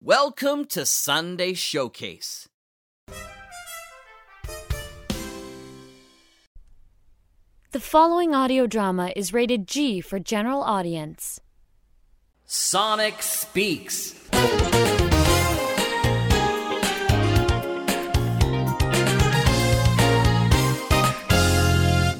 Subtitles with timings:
[0.00, 2.48] Welcome to Sunday Showcase.
[7.72, 11.40] The following audio drama is rated G for general audience.
[12.44, 14.14] Sonic Speaks.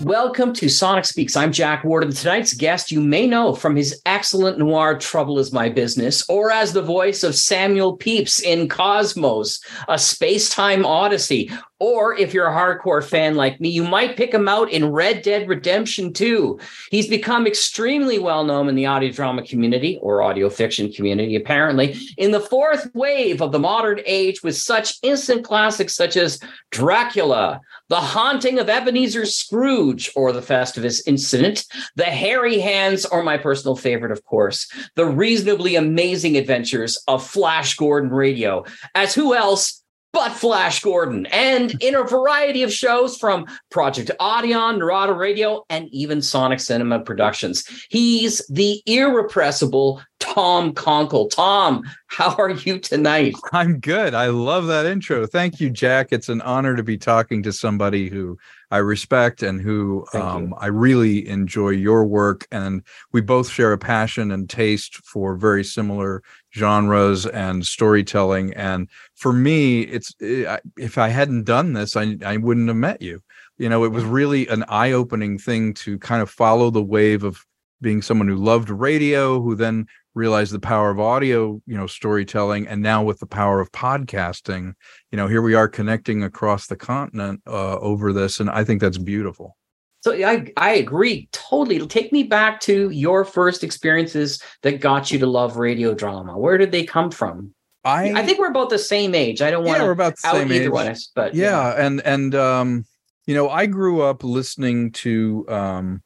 [0.08, 1.36] Welcome to Sonic Speaks.
[1.36, 5.52] I'm Jack Ward, and tonight's guest you may know from his excellent noir Trouble is
[5.52, 11.50] My Business, or as the voice of Samuel Pepys in Cosmos, a space time odyssey.
[11.80, 15.22] Or if you're a hardcore fan like me, you might pick him out in Red
[15.22, 16.58] Dead Redemption 2.
[16.90, 21.96] He's become extremely well known in the audio drama community or audio fiction community, apparently,
[22.16, 26.40] in the fourth wave of the modern age with such instant classics such as
[26.72, 33.38] Dracula, The Haunting of Ebenezer Scrooge, or The Festivus Incident, The Hairy Hands, or my
[33.38, 38.64] personal favorite, of course, The Reasonably Amazing Adventures of Flash Gordon Radio.
[38.96, 39.77] As who else?
[40.12, 45.88] But Flash Gordon, and in a variety of shows from Project Audion, Narada Radio, and
[45.92, 47.86] even Sonic Cinema Productions.
[47.90, 51.30] He's the irrepressible Tom Konkle.
[51.30, 53.34] Tom, how are you tonight?
[53.52, 54.14] I'm good.
[54.14, 55.26] I love that intro.
[55.26, 56.08] Thank you, Jack.
[56.10, 58.38] It's an honor to be talking to somebody who
[58.70, 62.46] I respect and who um, I really enjoy your work.
[62.52, 66.22] And we both share a passion and taste for very similar
[66.54, 68.52] genres and storytelling.
[68.54, 73.00] And for me, it's eh, if I hadn't done this, I, I wouldn't have met
[73.00, 73.22] you.
[73.56, 77.24] You know, it was really an eye opening thing to kind of follow the wave
[77.24, 77.44] of
[77.80, 79.86] being someone who loved radio, who then
[80.18, 84.74] realized the power of audio, you know, storytelling, and now with the power of podcasting,
[85.10, 88.80] you know, here we are connecting across the continent uh, over this, and I think
[88.80, 89.56] that's beautiful.
[90.02, 91.84] So I I agree totally.
[91.86, 96.36] Take me back to your first experiences that got you to love radio drama.
[96.36, 97.54] Where did they come from?
[97.84, 99.40] I I think we're about the same age.
[99.40, 100.70] I don't want yeah, we're about the same age.
[101.14, 102.84] But yeah, yeah, and and um,
[103.26, 106.02] you know, I grew up listening to um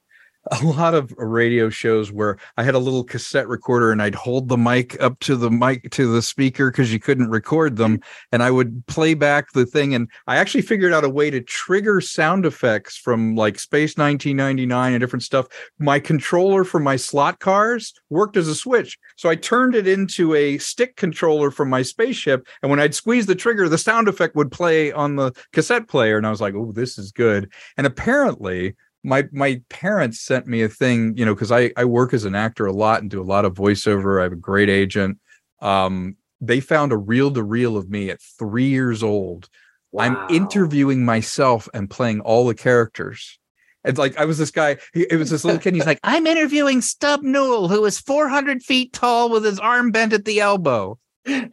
[0.53, 4.49] a lot of radio shows where I had a little cassette recorder and I'd hold
[4.49, 8.01] the mic up to the mic to the speaker because you couldn't record them.
[8.33, 9.95] And I would play back the thing.
[9.95, 14.93] And I actually figured out a way to trigger sound effects from like Space 1999
[14.93, 15.47] and different stuff.
[15.79, 18.99] My controller for my slot cars worked as a switch.
[19.17, 22.47] So I turned it into a stick controller from my spaceship.
[22.62, 26.19] And when I'd squeeze the trigger, the sound effect would play on the cassette player.
[26.19, 27.51] And I was like, oh, this is good.
[27.79, 32.15] And apparently, my my parents sent me a thing, you know, because I I work
[32.15, 34.21] as an actor a lot and do a lot of voiceover.
[34.21, 35.19] I have a great agent.
[35.61, 39.49] Um, they found a reel to reel of me at three years old.
[39.93, 40.05] Wow.
[40.05, 43.39] I'm interviewing myself and playing all the characters.
[43.85, 44.79] It's like I was this guy.
[44.95, 45.75] He, it was this little kid.
[45.75, 50.12] He's like, I'm interviewing Stub Newell, who is 400 feet tall with his arm bent
[50.12, 50.99] at the elbow.
[51.25, 51.53] And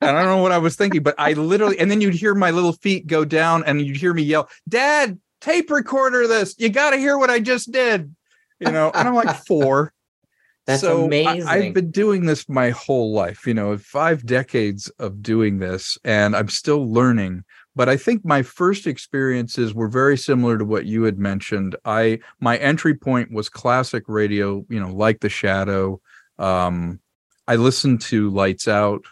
[0.00, 2.50] I don't know what I was thinking, but I literally, and then you'd hear my
[2.50, 6.54] little feet go down, and you'd hear me yell, "Dad, tape recorder this.
[6.58, 8.14] You got to hear what I just did.
[8.58, 9.92] You know, and I'm like four.
[10.66, 11.46] That's so amazing.
[11.46, 15.96] I, have been doing this my whole life, you know, five decades of doing this,
[16.04, 17.44] and I'm still learning.
[17.76, 21.76] But I think my first experiences were very similar to what you had mentioned.
[21.84, 26.00] I my entry point was classic radio, you know, like The Shadow.
[26.38, 27.00] Um,
[27.46, 29.04] I listened to Lights Out.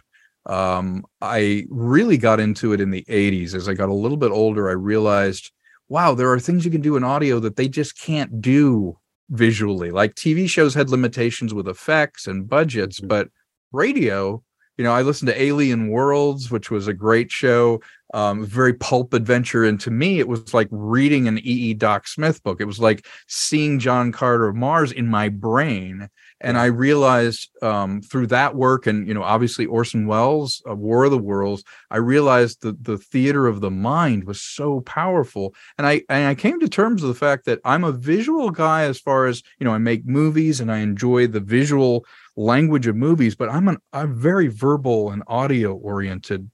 [0.46, 3.54] Um, I really got into it in the 80s.
[3.54, 5.52] As I got a little bit older, I realized
[5.94, 8.98] wow, there are things you can do in audio that they just can't do
[9.30, 9.92] visually.
[9.92, 13.06] Like TV shows had limitations with effects and budgets, mm-hmm.
[13.06, 13.28] but
[13.70, 14.42] radio,
[14.76, 17.80] you know, I listened to Alien Worlds, which was a great show,
[18.12, 19.62] um, very pulp adventure.
[19.62, 21.70] And to me, it was like reading an E.E.
[21.70, 21.74] E.
[21.74, 22.60] Doc Smith book.
[22.60, 26.08] It was like seeing John Carter of Mars in my brain
[26.44, 31.04] and I realized um, through that work, and you know, obviously Orson Welles' uh, War
[31.04, 35.86] of the Worlds, I realized that the theater of the mind was so powerful, and
[35.86, 39.00] I and I came to terms with the fact that I'm a visual guy as
[39.00, 42.04] far as you know, I make movies and I enjoy the visual
[42.36, 46.50] language of movies, but I'm an I'm very verbal and audio oriented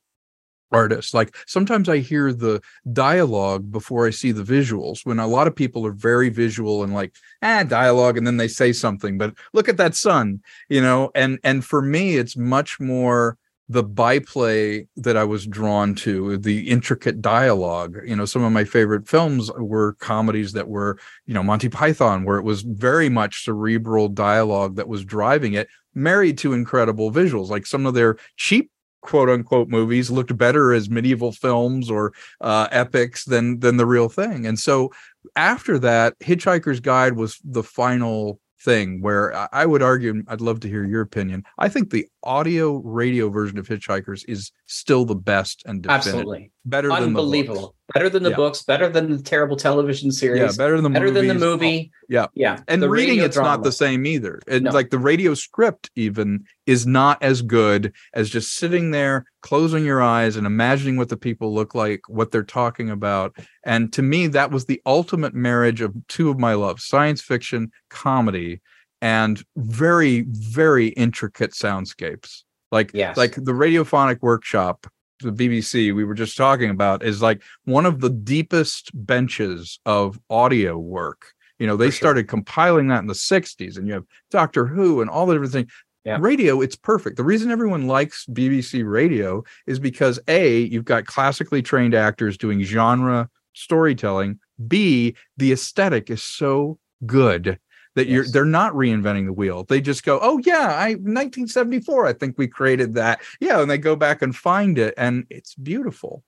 [0.72, 1.14] artists.
[1.14, 2.60] Like sometimes I hear the
[2.92, 5.04] dialogue before I see the visuals.
[5.04, 8.48] When a lot of people are very visual and like, ah, dialogue, and then they
[8.48, 9.18] say something.
[9.18, 11.10] But look at that sun, you know.
[11.14, 13.36] And and for me, it's much more
[13.70, 17.98] the byplay that I was drawn to, the intricate dialogue.
[18.04, 22.24] You know, some of my favorite films were comedies that were, you know, Monty Python,
[22.24, 27.48] where it was very much cerebral dialogue that was driving it, married to incredible visuals.
[27.48, 32.68] Like some of their cheap quote unquote movies looked better as medieval films or uh,
[32.70, 34.46] epics than than the real thing.
[34.46, 34.90] And so
[35.36, 40.68] after that, Hitchhiker's Guide was the final thing where I would argue, I'd love to
[40.68, 41.44] hear your opinion.
[41.58, 46.88] I think the audio radio version of Hitchhikers is still the best and absolutely better
[46.88, 47.74] than unbelievable.
[47.94, 48.36] Better than the Yeah.
[48.36, 48.62] books.
[48.62, 50.40] Better than the terrible television series.
[50.40, 51.40] yeah better than the better than the movies.
[51.50, 51.90] movie.
[51.92, 52.26] Oh, yeah.
[52.34, 52.58] yeah.
[52.68, 54.70] and the reading it's not the same either it, No.
[54.70, 60.02] like the radio script even is not as good as just sitting there closing your
[60.02, 63.34] eyes and imagining what the people look like what they're talking about
[63.64, 67.70] and to me that was the ultimate marriage of two of my loves science fiction
[67.88, 68.60] comedy
[69.02, 72.42] and very very intricate soundscapes
[72.72, 73.16] like Yes.
[73.16, 74.86] like the radiophonic workshop
[75.20, 80.18] the BBC we were just talking about is like one of the deepest benches of
[80.30, 81.32] audio work.
[81.58, 81.92] You know, they sure.
[81.92, 85.52] started compiling that in the 60s and you have Doctor Who and all the different
[85.52, 85.72] things.
[86.04, 86.16] Yeah.
[86.18, 87.18] Radio, it's perfect.
[87.18, 92.62] The reason everyone likes BBC radio is because A, you've got classically trained actors doing
[92.62, 94.38] genre storytelling.
[94.66, 97.58] B, the aesthetic is so good
[97.96, 99.64] that you're they're not reinventing the wheel.
[99.64, 103.78] They just go, "Oh yeah, I 1974, I think we created that." Yeah, and they
[103.78, 106.22] go back and find it and it's beautiful.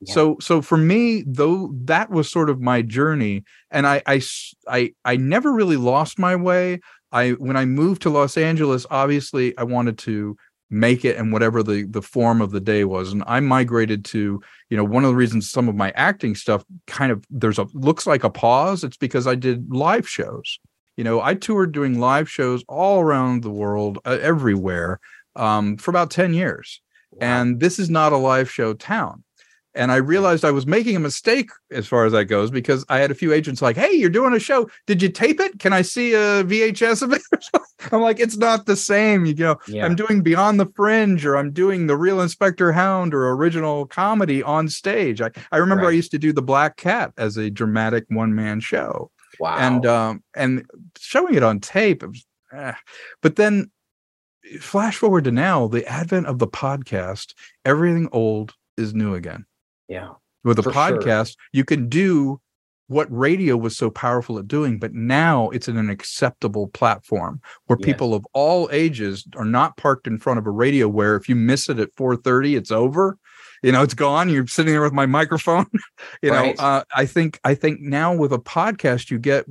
[0.00, 0.14] Yeah.
[0.14, 4.02] So so for me though that was sort of my journey and I,
[4.68, 6.80] I, I never really lost my way.
[7.12, 10.36] I when I moved to Los Angeles obviously I wanted to
[10.70, 14.40] make it and whatever the the form of the day was and I migrated to
[14.70, 17.66] you know one of the reasons some of my acting stuff kind of there's a
[17.74, 20.58] looks like a pause it's because I did live shows
[20.96, 25.00] you know i toured doing live shows all around the world uh, everywhere
[25.36, 26.80] um, for about 10 years
[27.20, 29.22] and this is not a live show town
[29.74, 32.98] and i realized i was making a mistake as far as that goes because i
[32.98, 34.68] had a few agents like hey you're doing a show.
[34.86, 35.58] Did you tape it?
[35.58, 37.22] Can i see a vhs of it?
[37.92, 39.58] I'm like it's not the same you know.
[39.66, 39.84] Yeah.
[39.86, 44.42] i'm doing beyond the fringe or i'm doing the real inspector hound or original comedy
[44.42, 45.20] on stage.
[45.20, 49.10] I, I remember i used to do the black cat as a dramatic one-man show
[49.42, 49.56] wow.
[49.58, 50.64] and um and
[50.98, 52.24] showing it on tape it was,
[52.54, 52.72] eh.
[53.20, 53.70] but then
[54.60, 57.34] flash forward to now the advent of the podcast
[57.64, 59.44] everything old is new again
[59.88, 60.10] yeah.
[60.44, 60.82] with a For sure.
[60.82, 62.40] podcast you can do
[62.88, 67.78] what radio was so powerful at doing but now it's in an acceptable platform where
[67.80, 67.86] Yes.
[67.86, 71.34] people of all ages are not parked in front of a radio where if you
[71.36, 73.16] miss it at 4:30 it's over
[73.62, 75.66] you know it's gone you're sitting there with my microphone
[76.22, 76.56] you Right.
[76.58, 79.44] know uh, i think i think now with a podcast you get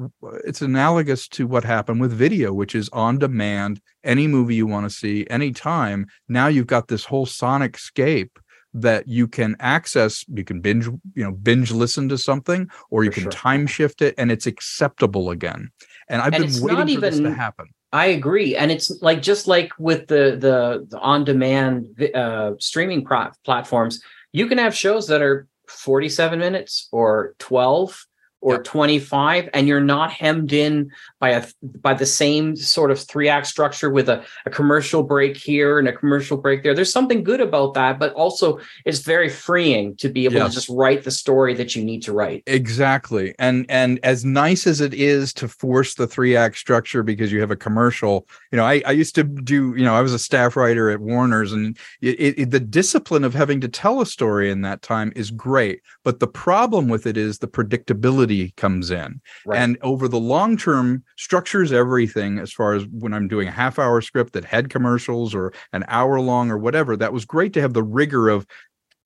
[0.43, 4.89] it's analogous to what happened with video which is on demand any movie you want
[4.89, 8.37] to see anytime now you've got this whole sonic scape
[8.73, 13.09] that you can access you can binge you know binge listen to something or you
[13.09, 13.31] For can sure.
[13.31, 15.69] time shift it and it's acceptable again
[16.09, 19.47] and i've And been waiting for this to happen I agree, and it's like just
[19.47, 24.01] like with the the, the on demand uh, streaming pro- platforms,
[24.31, 28.05] you can have shows that are forty seven minutes or twelve
[28.41, 28.63] or Yep.
[28.65, 31.45] 25 and you're not hemmed in by a
[31.81, 35.87] by the same sort of three act structure with a, a commercial break here and
[35.87, 40.09] a commercial break there there's something good about that but also it's very freeing to
[40.09, 40.49] be able Yes.
[40.49, 43.35] to just write the story that you need to write Exactly.
[43.37, 47.39] And and as nice as it is to force the three act structure because you
[47.41, 50.19] have a commercial, you know, I, I used to do, you know, I was a
[50.19, 54.49] staff writer at Warner's and it, it, the discipline of having to tell a story
[54.49, 55.81] in that time is great.
[56.03, 59.21] But the problem with it is the predictability comes in.
[59.45, 63.51] right And over the long term, structures everything as far as when I'm doing a
[63.51, 66.95] half hour script that had commercials or an hour long or whatever.
[66.97, 68.45] That was great to have the rigor of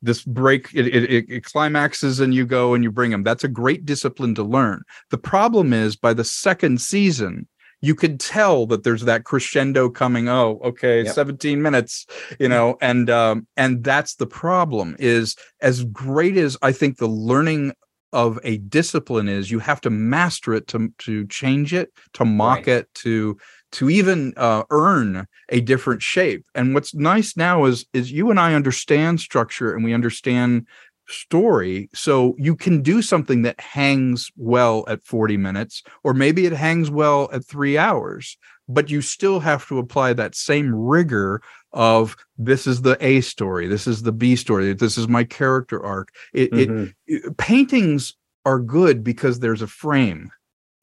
[0.01, 3.44] this break it, it, it- it climaxes and you go and you bring them that's
[3.44, 7.48] a great discipline to learn the problem is by the second season
[7.82, 11.13] you could tell that there's that crescendo coming oh okay Yep.
[11.15, 12.05] 17 minutes
[12.39, 17.08] you know and um and that's the problem is as great as i think the
[17.08, 17.74] learning
[18.15, 22.67] of a discipline is you have to master it to to change it to mock
[22.67, 22.67] Right.
[22.67, 23.38] it to
[23.74, 26.45] to even uh, earn a different shape.
[26.55, 30.67] And what's nice now is is you and i understand structure and we understand
[31.07, 31.89] story.
[31.93, 36.89] So you can do something that hangs well at 40 minutes or maybe it hangs
[36.89, 41.41] well at 3 hours but you still have to apply that same rigor
[41.74, 45.84] of this is the a story this is the b story this is my character
[45.84, 47.38] arc it, it Mhm.
[47.38, 48.13] paintings
[48.45, 50.31] are good because there's a frame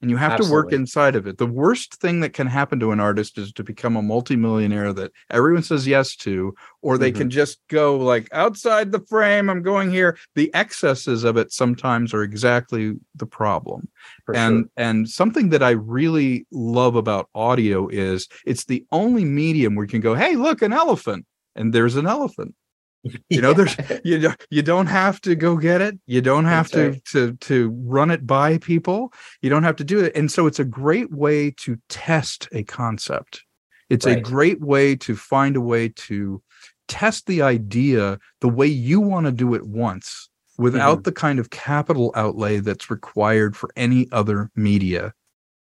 [0.03, 0.51] and you have Absolutely.
[0.51, 1.39] to work inside of it.
[1.39, 5.13] The worst thing that can happen to an artist is to become a multimillionaire that
[5.31, 7.19] everyone says yes to, or they mm-hmm.
[7.19, 9.49] can just go like outside the frame.
[9.49, 10.19] I'm going here.
[10.35, 13.89] The excesses of it sometimes are exactly the problem.
[14.27, 14.71] For and sure.
[14.77, 19.91] and something that I really love about audio is it's the only medium where you
[19.91, 22.57] can go, hey, look, an elephant, and there's an elephant
[23.29, 26.91] you know there's you you don't have to go get it you don't have to
[26.91, 27.05] right.
[27.07, 30.59] to to run it by people you don't have to do it and so it's
[30.59, 33.43] a great way to test a concept
[33.91, 34.19] it's right.
[34.19, 36.43] a great way to find a way to
[36.89, 40.29] test the idea the way you want to do it once
[40.59, 41.03] without mm-hmm.
[41.03, 45.13] the kind of capital outlay that's required for any other media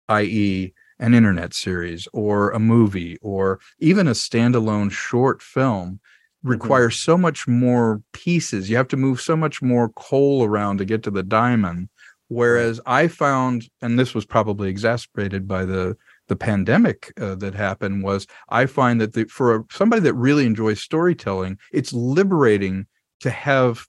[0.09, 5.99] i.e an internet series or a movie or even a standalone short film.
[6.43, 7.11] Require mm-hmm.
[7.11, 8.69] so much more pieces.
[8.69, 11.89] You have to move so much more coal around to get to the diamond.
[12.29, 15.97] Whereas I found, and this was probably exacerbated by the
[16.29, 20.45] the pandemic uh, that happened, was I find that the, for a, somebody that really
[20.45, 22.87] enjoys storytelling, it's liberating
[23.19, 23.85] to have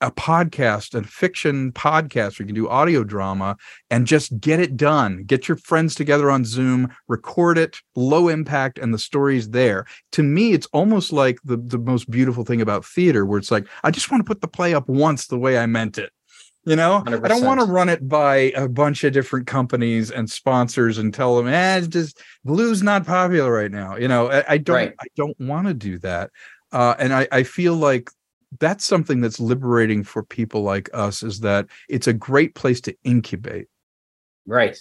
[0.00, 3.56] a podcast, a fiction podcast, where you can do audio drama
[3.90, 5.24] and just get it done.
[5.24, 9.86] Get your friends together on Zoom, record it, low impact, and the story's there.
[10.12, 13.66] To me, it's almost like the, the most beautiful thing about theater, where it's like,
[13.84, 16.12] I just want to put the play up once the way I meant it.
[16.64, 17.24] You know, 100%.
[17.24, 21.12] I don't want to run it by a bunch of different companies and sponsors and
[21.12, 23.96] tell them, eh, it's just blues not popular right now.
[23.96, 24.94] You know, I, I don't, right.
[25.00, 26.30] I don't want to do that.
[26.70, 28.10] Uh, and I, I feel like
[28.58, 32.96] that's something that's liberating for people like us is that it's a great place to
[33.04, 33.68] incubate.
[34.46, 34.76] Right.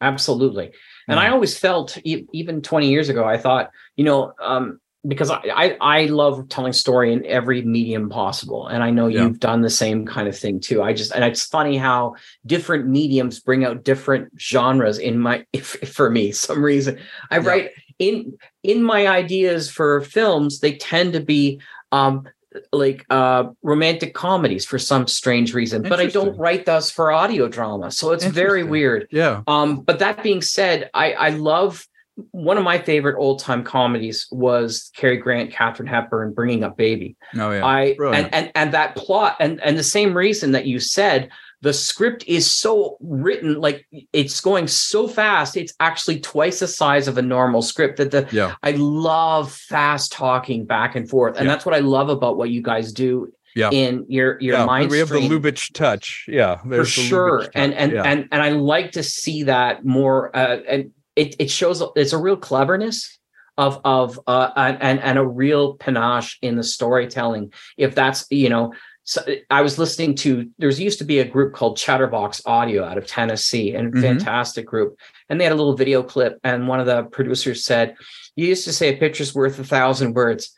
[0.00, 0.72] Absolutely.
[1.08, 5.40] And i always felt even 20 years ago i thought you know um, because I,
[5.52, 9.22] I, I love telling story in every medium possible and i know yeah.
[9.22, 10.82] you've done the same kind of thing too.
[10.82, 12.14] I just and it's funny how
[12.46, 16.98] different mediums bring out different genres in my if, for me some reason.
[17.30, 17.48] I yeah.
[17.48, 21.60] write in in my ideas for films they tend to be
[21.92, 22.26] um
[22.72, 27.48] like uh romantic comedies for some strange reason but i don't write those for audio
[27.48, 29.06] drama so it's very weird.
[29.10, 29.42] Yeah.
[29.46, 31.86] Um but that being said i i love
[32.30, 37.16] one of my favorite old time comedies was Cary Grant, Katharine Hepburn, Bringing Up Baby.
[37.34, 40.78] Oh yeah, I and, and and that plot and and the same reason that you
[40.78, 41.30] said
[41.62, 47.08] the script is so written like it's going so fast it's actually twice the size
[47.08, 48.54] of a normal script that the yeah.
[48.62, 51.52] i love fast talking back and forth and yeah.
[51.52, 53.70] that's what i love about what you guys do yeah.
[53.70, 55.28] in your your yeah, mind we have stream.
[55.28, 58.02] the lubitsch touch yeah for sure and and yeah.
[58.02, 62.18] and and i like to see that more uh, and it, it shows it's a
[62.18, 63.18] real cleverness
[63.58, 68.72] of of uh and and a real panache in the storytelling if that's you know
[69.04, 72.98] so I was listening to there's used to be a group called Chatterbox Audio out
[72.98, 74.00] of Tennessee and mm-hmm.
[74.00, 74.96] fantastic group.
[75.28, 77.96] And they had a little video clip, and one of the producers said,
[78.36, 80.52] You used to say a picture's worth a thousand words.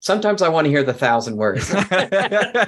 [0.00, 1.70] Sometimes I want to hear the thousand words.
[1.70, 1.84] and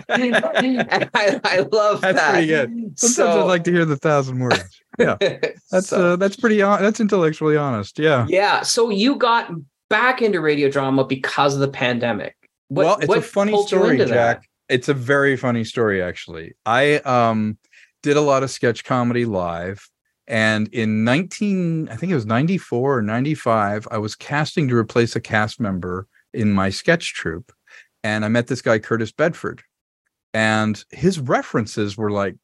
[0.08, 2.32] I, I love that's that.
[2.32, 2.98] pretty good.
[2.98, 4.80] Sometimes so, I'd like to hear the thousand words.
[4.98, 5.16] Yeah.
[5.72, 7.98] That's so, uh, that's pretty that's intellectually honest.
[7.98, 8.26] Yeah.
[8.28, 8.62] Yeah.
[8.62, 9.50] So you got
[9.90, 12.36] back into radio drama because of the pandemic.
[12.68, 14.08] What, well, it's a funny story, Jack.
[14.08, 14.42] That?
[14.68, 16.54] It's a very funny story actually.
[16.66, 17.58] I um
[18.02, 19.88] did a lot of sketch comedy live
[20.26, 25.16] and in 19 I think it was 94 or 95 I was casting to replace
[25.16, 27.52] a cast member in my sketch troupe
[28.02, 29.62] and I met this guy Curtis Bedford
[30.32, 32.36] and his references were like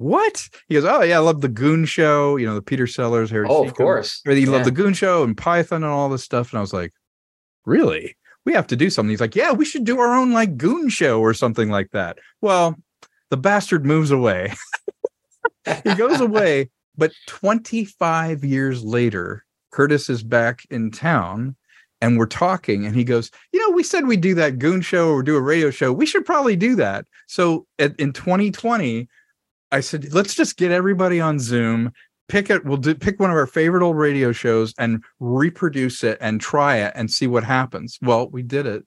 [0.00, 0.48] what?
[0.66, 2.36] He goes, oh yeah, I love the Goon Show.
[2.36, 3.46] You know, the Peter Sellers, Harry.
[3.48, 4.22] Oh, of course.
[4.24, 4.50] He yeah.
[4.50, 6.50] loved the Goon Show and Python and all this stuff.
[6.50, 6.94] And I was like,
[7.66, 8.16] really?
[8.46, 9.10] We have to do something.
[9.10, 12.18] He's like, yeah, we should do our own like goon show or something like that.
[12.40, 12.76] Well,
[13.30, 14.52] the bastard moves away.
[15.84, 21.56] he goes away, but 25 years later, Curtis is back in town
[22.00, 25.10] and we're talking and he goes, you know, we said we'd do that goon show
[25.10, 25.92] or do a radio show.
[25.92, 27.06] We should probably do that.
[27.26, 29.08] So at, in 2020,
[29.72, 31.92] I said, let's just get everybody on Zoom
[32.30, 36.16] pick it we'll do, pick one of our favorite old radio shows and reproduce it
[36.20, 38.84] and try it and see what happens well we did it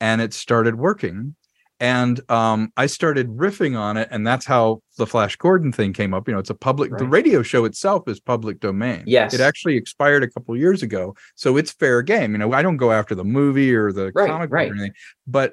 [0.00, 1.36] and it started working
[1.80, 6.14] and um, i started riffing on it and that's how the flash gordon thing came
[6.14, 6.98] up you know it's a public right.
[6.98, 11.14] the radio show itself is public domain yes it actually expired a couple years ago
[11.34, 14.28] so it's fair game you know i don't go after the movie or the right,
[14.28, 14.70] comic right.
[14.70, 14.92] or anything
[15.26, 15.52] but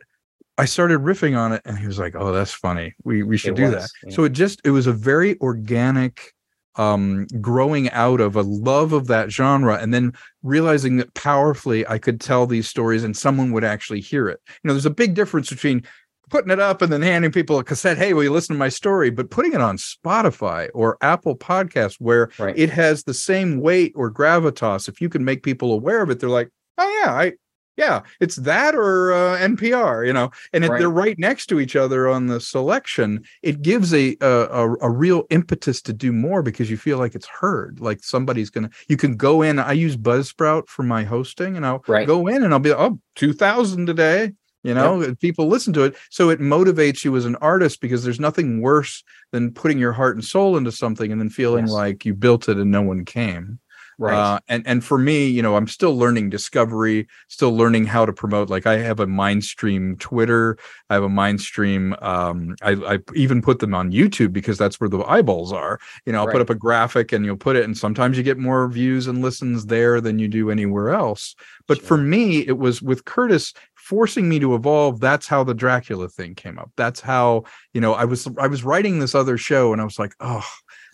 [0.57, 2.95] I started riffing on it and he was like, "Oh, that's funny.
[3.03, 4.15] We we should it do was, that." Yeah.
[4.15, 6.33] So it just it was a very organic
[6.77, 10.13] um, growing out of a love of that genre and then
[10.43, 14.39] realizing that powerfully I could tell these stories and someone would actually hear it.
[14.47, 15.83] You know, there's a big difference between
[16.29, 17.97] putting it up and then handing people a cassette.
[17.97, 19.09] Hey, will you listen to my story?
[19.11, 22.57] But putting it on Spotify or Apple Podcasts, where Right.
[22.57, 26.19] it has the same weight or gravitas, if you can make people aware of it,
[26.19, 27.33] they're like, oh yeah, I
[27.77, 30.77] yeah, it's that or uh, NPR, you know, and if Right.
[30.77, 34.89] they're right next to each other on the selection, it gives a, a a a
[34.89, 38.69] real impetus to do more because you feel like it's heard, like somebody's gonna.
[38.87, 39.59] You can go in.
[39.59, 42.07] I use Buzzsprout for my hosting, and I'll Right.
[42.07, 44.33] go in and I'll be oh 2000 today.
[44.63, 48.19] You know, people listen to it, so it motivates you as an artist because there's
[48.19, 51.69] nothing worse than putting your heart and soul into something and then feeling Yes.
[51.69, 53.59] like you built it and no one came.
[53.97, 54.13] Right.
[54.13, 58.11] Uh, and and for me, you know, I'm still learning discovery, still learning how to
[58.11, 58.49] promote.
[58.49, 60.57] Like I have a Mindstream Twitter,
[60.89, 62.01] I have a Mindstream.
[62.03, 65.79] Um, I, I even put them on YouTube because that's where the eyeballs are.
[66.05, 68.37] You know, I'll put up a graphic and you'll put it, and sometimes you get
[68.37, 71.35] more views and listens there than you do anywhere else.
[71.67, 74.99] But for me, it was with Curtis forcing me to evolve.
[74.99, 76.71] That's how the Dracula thing came up.
[76.75, 79.99] That's how you know I was I was writing this other show, and I was
[79.99, 80.45] like, oh.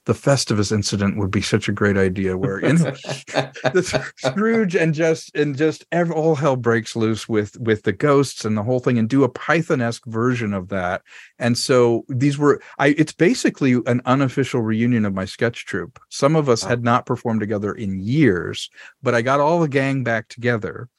[0.05, 2.35] The Festivus incident would be such a great idea.
[2.35, 7.91] Where in the Scrooge and just and just all hell breaks loose with with the
[7.91, 11.03] ghosts and the whole thing, and do a Python-esque version of that.
[11.37, 12.87] And so these were I.
[12.97, 15.99] It's basically an unofficial reunion of my sketch troupe.
[16.09, 16.69] Some of us Wow.
[16.69, 18.69] had not performed together in years,
[19.03, 20.89] but I got all the gang back together.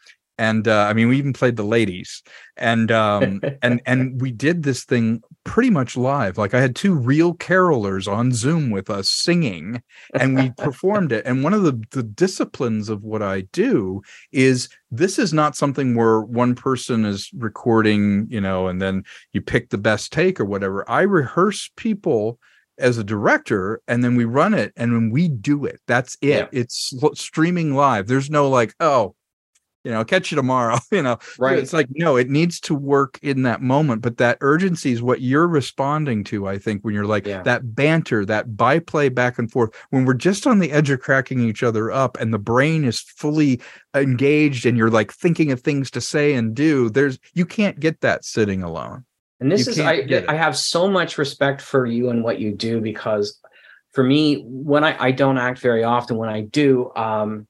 [0.43, 2.21] And uh, I mean, we even played the ladies,
[2.57, 6.37] and um, and and we did this thing pretty much live.
[6.37, 9.81] Like I had two real carolers on Zoom with us singing,
[10.19, 11.25] and we performed it.
[11.27, 15.95] And one of the the disciplines of what I do is this is not something
[15.95, 20.45] where one person is recording, you know, and then you pick the best take or
[20.45, 20.85] whatever.
[20.91, 22.41] I rehearse people
[22.79, 26.29] as a director and then we run it and when we do it that's it
[26.29, 26.47] Yeah.
[26.61, 29.15] it's streaming live there's no like oh
[29.85, 31.59] you know catch you tomorrow you know Right.
[31.59, 35.21] it's like no it needs to work in that moment but that urgency is what
[35.21, 37.43] you're responding to i think when you're like Yeah.
[37.43, 41.41] that banter that byplay back and forth when we're just on the edge of cracking
[41.41, 43.61] each other up and the brain is fully
[43.95, 48.01] engaged and you're like thinking of things to say and do there's you can't get
[48.01, 49.05] that sitting alone
[49.41, 50.25] And this You is I.
[50.29, 53.39] I have so much respect for you and what you do because
[53.93, 57.47] for me when I I don't act very often when I do um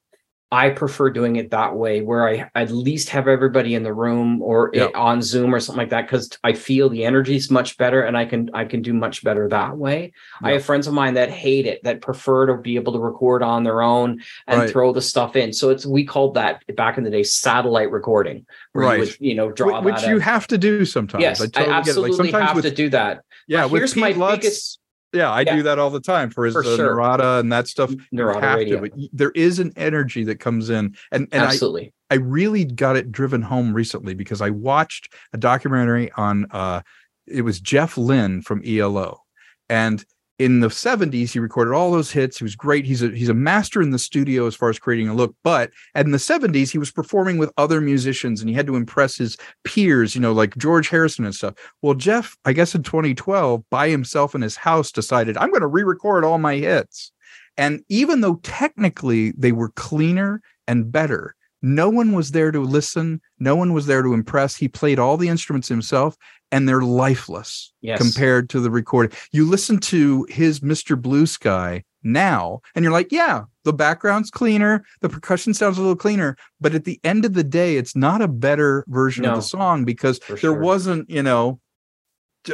[0.53, 4.39] I prefer doing it that way where I at least have everybody in the room
[4.41, 4.87] or i- Yeah.
[4.93, 8.15] on Zoom or something like that because I feel the energy is much better and
[8.15, 10.13] I can I can do much better that way.
[10.43, 13.41] I have friends of mine that hate it that prefer to be able to record
[13.41, 14.69] on their own and Right.
[14.69, 15.53] throw the stuff in.
[15.53, 18.93] So it's we called that back in the day satellite recording Right.
[18.93, 20.21] you would you know draw Wh- which you out.
[20.21, 21.77] have to do sometimes Yes, I, totally get it.
[21.79, 23.21] absolutely sometimes have with to do that.
[23.47, 24.79] Yeah, But with here's Pete my Lutz, biggest-
[25.13, 25.55] yeah, I Yeah.
[25.57, 26.85] do that all the time for his For uh, sure.
[26.95, 27.93] Narada and that stuff.
[28.11, 28.81] Narada have radio.
[28.81, 31.93] to, but there is an energy that comes in, and and I, Absolutely.
[32.09, 36.81] I really got it driven home recently because I watched a documentary on uh
[37.27, 39.21] it was Jeff Lynne from ELO.
[39.69, 40.03] And
[40.43, 42.37] in the 70s, he recorded all those hits.
[42.37, 42.85] He was great.
[42.85, 45.35] He's a he's a master in the studio as far as creating a look.
[45.43, 49.15] But in the 70s, he was performing with other musicians and he had to impress
[49.15, 51.53] his peers, you know, like George Harrison and stuff.
[51.81, 55.67] Well, Jeff, I guess in 2012, by himself in his house, decided I'm going to
[55.67, 57.11] re-record all my hits.
[57.55, 63.21] And even though technically they were cleaner and better, no one was there to listen.
[63.39, 64.57] No one was there to impress.
[64.57, 66.17] He played all the instruments himself,
[66.53, 67.99] and they're lifeless Yes.
[67.99, 69.17] compared to the recording.
[69.31, 71.01] You listen to his Mr.
[71.01, 75.95] Blue Sky now, and you're like, yeah, the background's cleaner, the percussion sounds a little
[75.95, 79.41] cleaner, but at the end of the day, it's not a better version of the
[79.41, 80.59] song because there sure.
[80.59, 81.59] wasn't, you know,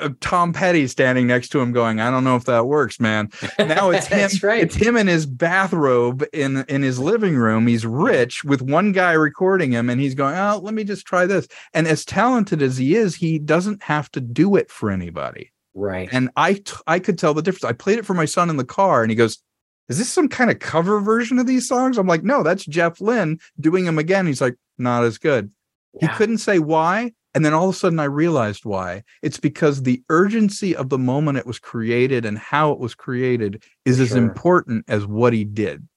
[0.01, 3.29] Uh, Tom Petty standing next to him going, I don't know if that works, man.
[3.57, 4.29] Now it's him.
[4.43, 4.61] Right.
[4.63, 7.67] It's him in his bathrobe in in his living room.
[7.67, 11.25] He's rich with one guy recording him, and he's going, "Oh, let me just try
[11.25, 15.51] this." And as talented as he is, he doesn't have to do it for anybody.
[15.73, 16.09] right.
[16.11, 17.63] And I t- I could tell the difference.
[17.65, 19.41] I played it for my son in the car, and he goes,
[19.87, 23.01] "Is this some kind of cover version of these songs?" I'm like, "No, that's Jeff
[23.01, 25.51] Lynne doing them again." He's like, "Not as good."
[25.99, 27.13] He couldn't say why.
[27.35, 29.03] And then all of a sudden I realized why.
[29.21, 33.63] It's because the urgency of the moment it was created and how it was created
[33.85, 35.87] is For as important as what he did.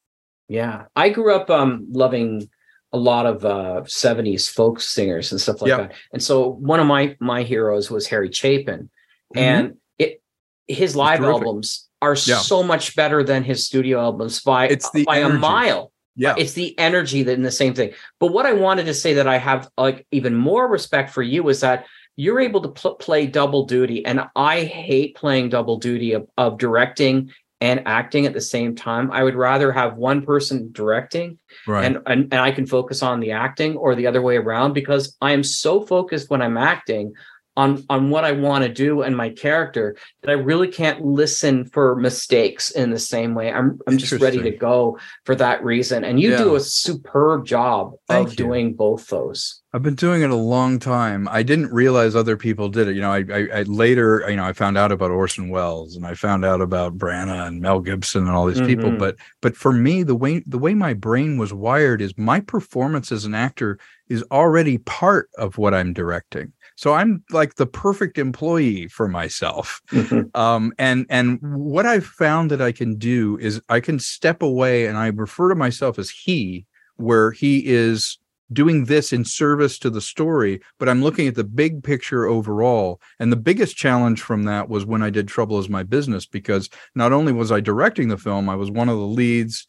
[0.49, 0.85] Yeah.
[0.97, 2.49] I grew up um loving
[2.92, 5.79] a lot of uh 70s folk singers and stuff like Yep.
[5.79, 5.92] that.
[6.12, 8.90] And so one of my my heroes was Harry Chapin.
[9.35, 10.23] And it
[10.68, 11.31] his live Mm-hmm.
[11.31, 12.38] albums are Yeah.
[12.38, 15.91] so much better than his studio albums by It's the by a mile.
[16.14, 16.35] Yeah.
[16.37, 17.92] It's the energy that in the same thing.
[18.20, 21.48] But what I wanted to say that I have like even more respect for you
[21.48, 26.12] is that you're able to pl- play double duty, and I hate playing double duty
[26.12, 29.11] of, of directing and acting at the same time.
[29.12, 31.85] I would rather have one person directing right.
[31.85, 35.16] and, and and I can focus on the acting or the other way around because
[35.22, 37.14] I am so focused when I'm acting.
[37.56, 41.66] On on what I want to do and my character that I really can't listen
[41.66, 43.52] for mistakes in the same way.
[43.52, 46.04] I'm I'm just ready to go for that reason.
[46.04, 46.38] And you yeah.
[46.38, 48.36] do a superb job Thank of you.
[48.36, 49.62] doing both those.
[49.74, 51.26] I've been doing it a long time.
[51.28, 52.94] I didn't realize other people did it.
[52.94, 56.06] You know, I, I, I later, you know, I found out about Orson Welles and
[56.06, 58.66] I found out about Branagh and Mel Gibson and all these mm-hmm.
[58.66, 58.90] people.
[58.92, 63.12] But but for me, the way the way my brain was wired is my performance
[63.12, 66.52] as an actor is already part of what I'm directing.
[66.76, 69.80] So I'm like the perfect employee for myself.
[69.90, 70.38] Mm-hmm.
[70.38, 74.87] Um, and and what I've found that I can do is I can step away
[74.87, 78.18] and I refer to myself as he, where he is
[78.52, 83.00] doing this in service to the story, but I'm looking at the big picture overall.
[83.18, 86.68] And the biggest challenge from that was when I did Trouble is My Business, because
[86.94, 89.66] not only was I directing the film, I was one of the leads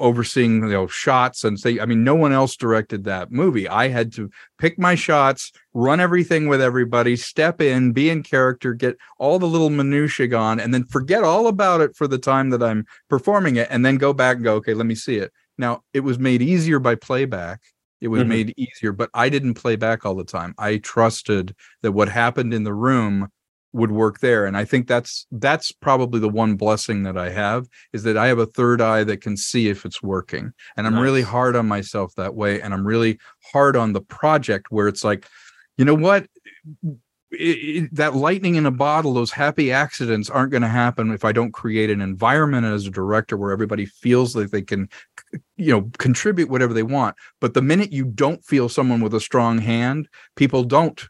[0.00, 3.68] overseeing you know shots and say i mean no one else directed that movie.
[3.68, 4.28] I had to
[4.58, 9.46] pick my shots run everything with everybody step in be in character get all the
[9.46, 13.56] little minutiae gone and then forget all about it for the time that i'm performing
[13.56, 15.32] it and then go back and go okay let me see it.
[15.58, 17.60] Now it was made easier by playback.
[18.00, 18.28] It was mm-hmm.
[18.28, 20.54] made easier but i didn't play back all the time.
[20.58, 23.28] I trusted that what happened in the room
[23.74, 27.66] would work there and i think that's that's probably the one blessing that i have
[27.92, 30.94] is that i have a third eye that can see if it's working and i'm
[30.94, 31.02] nice.
[31.02, 33.18] really hard on myself that way and i'm really
[33.52, 35.26] hard on the project where it's like
[35.76, 36.26] you know what
[37.32, 41.24] it, it, that lightning in a bottle those happy accidents aren't going to happen if
[41.24, 44.88] i don't create an environment as a director where everybody feels like they can
[45.56, 49.20] you know contribute whatever they want but the minute you don't feel someone with a
[49.20, 51.08] strong hand people don't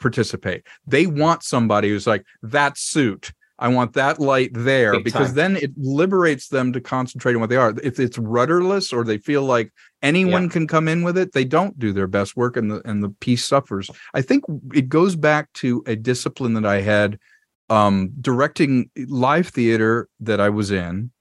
[0.00, 0.66] participate.
[0.86, 3.32] They want somebody who's like, that suit.
[3.58, 5.36] I want that light there Big because time.
[5.36, 7.72] then it liberates them to concentrate on what they are.
[7.82, 10.48] If it's rudderless or they feel like anyone yeah.
[10.48, 13.10] can come in with it, they don't do their best work and the and the
[13.10, 13.90] piece suffers.
[14.12, 17.18] I think it goes back to a discipline that I had
[17.70, 21.12] um, directing live theater that I was in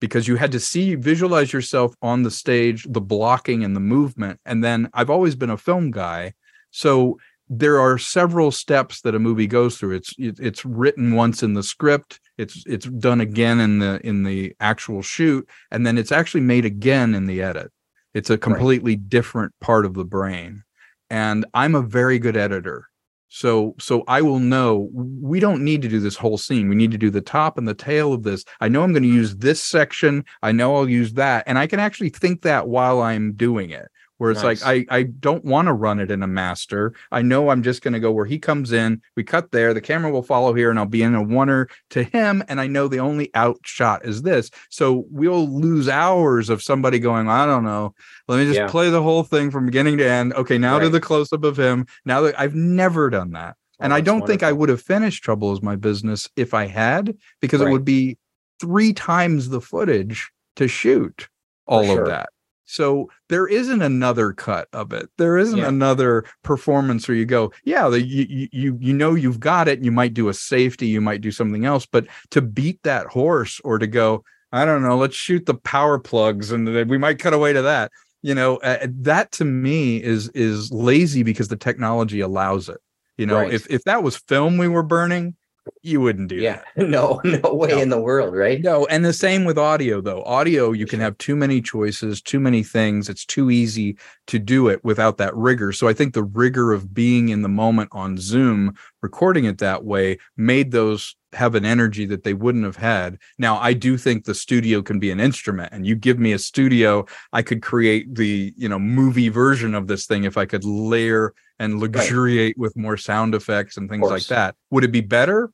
[0.00, 4.40] because you had to see visualize yourself on the stage, the blocking and the movement.
[4.46, 6.34] And then I've always been a film guy.
[6.70, 7.18] So
[7.54, 9.96] there are several steps that a movie goes through.
[9.96, 14.56] It's it's written once in the script, it's it's done again in the in the
[14.58, 17.70] actual shoot, and then it's actually made again in the edit.
[18.14, 19.08] It's a completely right.
[19.08, 20.64] different part of the brain.
[21.10, 22.88] And I'm a very good editor.
[23.28, 26.70] So so I will know we don't need to do this whole scene.
[26.70, 28.44] We need to do the top and the tail of this.
[28.62, 30.24] I know I'm going to use this section.
[30.42, 33.88] I know I'll use that and I can actually think that while I'm doing it
[34.22, 34.64] where it's nice.
[34.64, 36.94] like I I don't want to run it in a master.
[37.10, 39.02] I know I'm just going to go where he comes in.
[39.16, 39.74] We cut there.
[39.74, 42.44] The camera will follow here, and I'll be in a oneer to him.
[42.46, 44.52] And I know the only out shot is this.
[44.70, 47.28] So we'll lose hours of somebody going.
[47.28, 47.96] I don't know.
[48.28, 48.68] Let me just yeah.
[48.68, 50.34] play the whole thing from beginning to end.
[50.34, 50.84] Okay, now right.
[50.84, 51.88] to the close up of him.
[52.04, 53.56] Now that I've never done that.
[53.80, 54.26] Oh, and I don't wonderful.
[54.28, 57.70] think I would have finished Trouble is My Business if I had, because right.
[57.70, 58.18] it would be
[58.60, 61.28] three times the footage to shoot
[61.66, 62.02] all sure.
[62.02, 62.28] of that.
[62.72, 65.10] So there isn't another cut of it.
[65.18, 65.68] There isn't yeah.
[65.68, 69.84] another performance where you go, yeah, the, you you you know you've got it.
[69.84, 73.60] You might do a safety, you might do something else, but to beat that horse
[73.62, 77.34] or to go, I don't know, let's shoot the power plugs and we might cut
[77.34, 77.92] away to that.
[78.22, 82.78] You know, uh, that to me is is lazy because the technology allows it.
[83.18, 83.52] You know, right.
[83.52, 85.36] if if that was film we were burning,
[85.82, 86.88] you wouldn't do yeah that.
[86.88, 87.78] no no way no.
[87.78, 88.60] in the world right?
[88.62, 90.22] No and the same with audio though.
[90.24, 93.08] Audio you can have too many choices too many things.
[93.08, 93.96] It's too easy
[94.28, 95.72] to do it without that rigor.
[95.72, 99.84] So i think the rigor of being in the moment on zoom recording it that
[99.84, 103.18] way made those have an energy that they wouldn't have had.
[103.38, 106.38] Now i do think the studio can be an instrument and you give me a
[106.38, 110.64] studio i could create the you know movie version of this thing if i could
[110.64, 112.58] layer and luxuriate right.
[112.58, 114.56] with more sound effects and things like that.
[114.70, 115.50] Would it be better?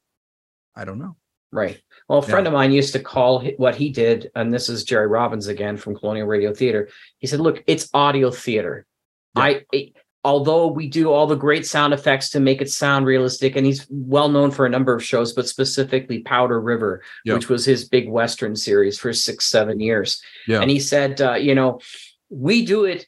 [0.75, 1.17] I don't know.
[1.53, 1.81] Right.
[2.09, 2.49] Well, a friend yeah.
[2.49, 5.97] of mine used to call what he did, and this is Jerry Robbins again from
[5.97, 6.89] Colonial Radio Theater.
[7.19, 8.87] He said, "Look, it's audio theater.
[9.37, 9.43] Yeah.
[9.43, 9.93] I, it,
[10.25, 13.87] although we do all the great sound effects to make it sound realistic, and he's
[13.91, 17.35] well known for a number of shows, but specifically Powder River, yeah.
[17.35, 20.23] which was his big Western series for six, seven years.
[20.47, 20.61] Yeah.
[20.61, 21.81] And he said, uh, you know,
[22.31, 23.07] we do it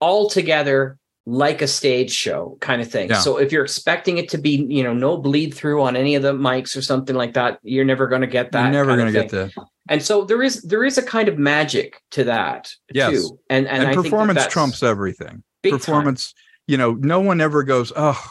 [0.00, 3.08] all together like a stage show kind of thing.
[3.08, 3.18] Yeah.
[3.18, 6.22] So if you're expecting it to be, you know, no bleed through on any of
[6.22, 8.62] the mics or something like that, you're never going to get that.
[8.64, 9.52] You're never going to get that.
[9.88, 13.10] And so there is there is a kind of magic to that yes.
[13.10, 13.38] too.
[13.50, 15.42] And and, and performance that trumps everything.
[15.62, 16.42] Performance, time.
[16.68, 18.22] you know, no one ever goes, "Oh,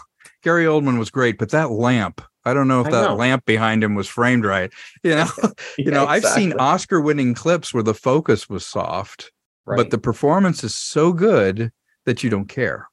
[0.44, 3.16] Gary Oldman was great, but that lamp I don't know if I that know.
[3.16, 4.72] lamp behind him was framed right.
[5.04, 5.30] You know,
[5.78, 9.32] you know, I've seen Oscar winning clips where the focus was soft,
[9.66, 9.78] right.
[9.78, 11.72] but the performance is so good
[12.06, 12.90] that you don't care.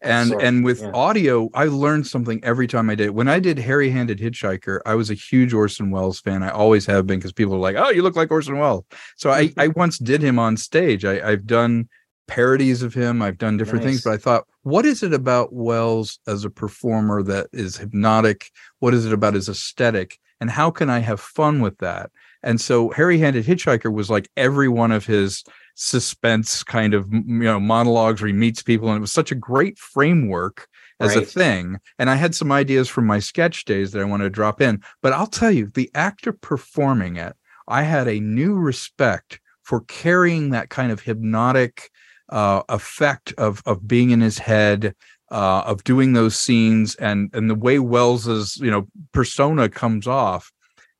[0.00, 0.90] and of, and with yeah.
[0.92, 3.10] audio i learned something every time i did.
[3.10, 6.42] When i did hairy handed hitchhiker i was a huge orson welles fan.
[6.42, 8.84] I always have been because people are like oh you look like orson welles.
[9.16, 11.04] So i i once did him on stage.
[11.04, 11.88] I, i've done
[12.26, 13.20] parodies of him.
[13.20, 17.22] I've done different things but i thought what is it about welles as a performer
[17.22, 18.50] that is hypnotic?
[18.80, 20.18] What is it about his aesthetic?
[20.40, 22.10] And how can i have fun with that?
[22.42, 27.22] And so hairy handed hitchhiker was like every one of his suspense kind of you
[27.22, 30.68] know monologues where he meets people and it was such a great framework
[31.00, 31.78] as a thing.
[31.98, 34.82] And i had some ideas from my sketch days that i wanted to drop in.
[35.02, 37.34] But i'll tell you the actor performing it
[37.66, 41.90] i had a new respect for carrying that kind of hypnotic
[42.28, 44.94] uh, effect of of being in his head
[45.30, 50.52] uh, of doing those scenes and and the way welles's you know persona comes off.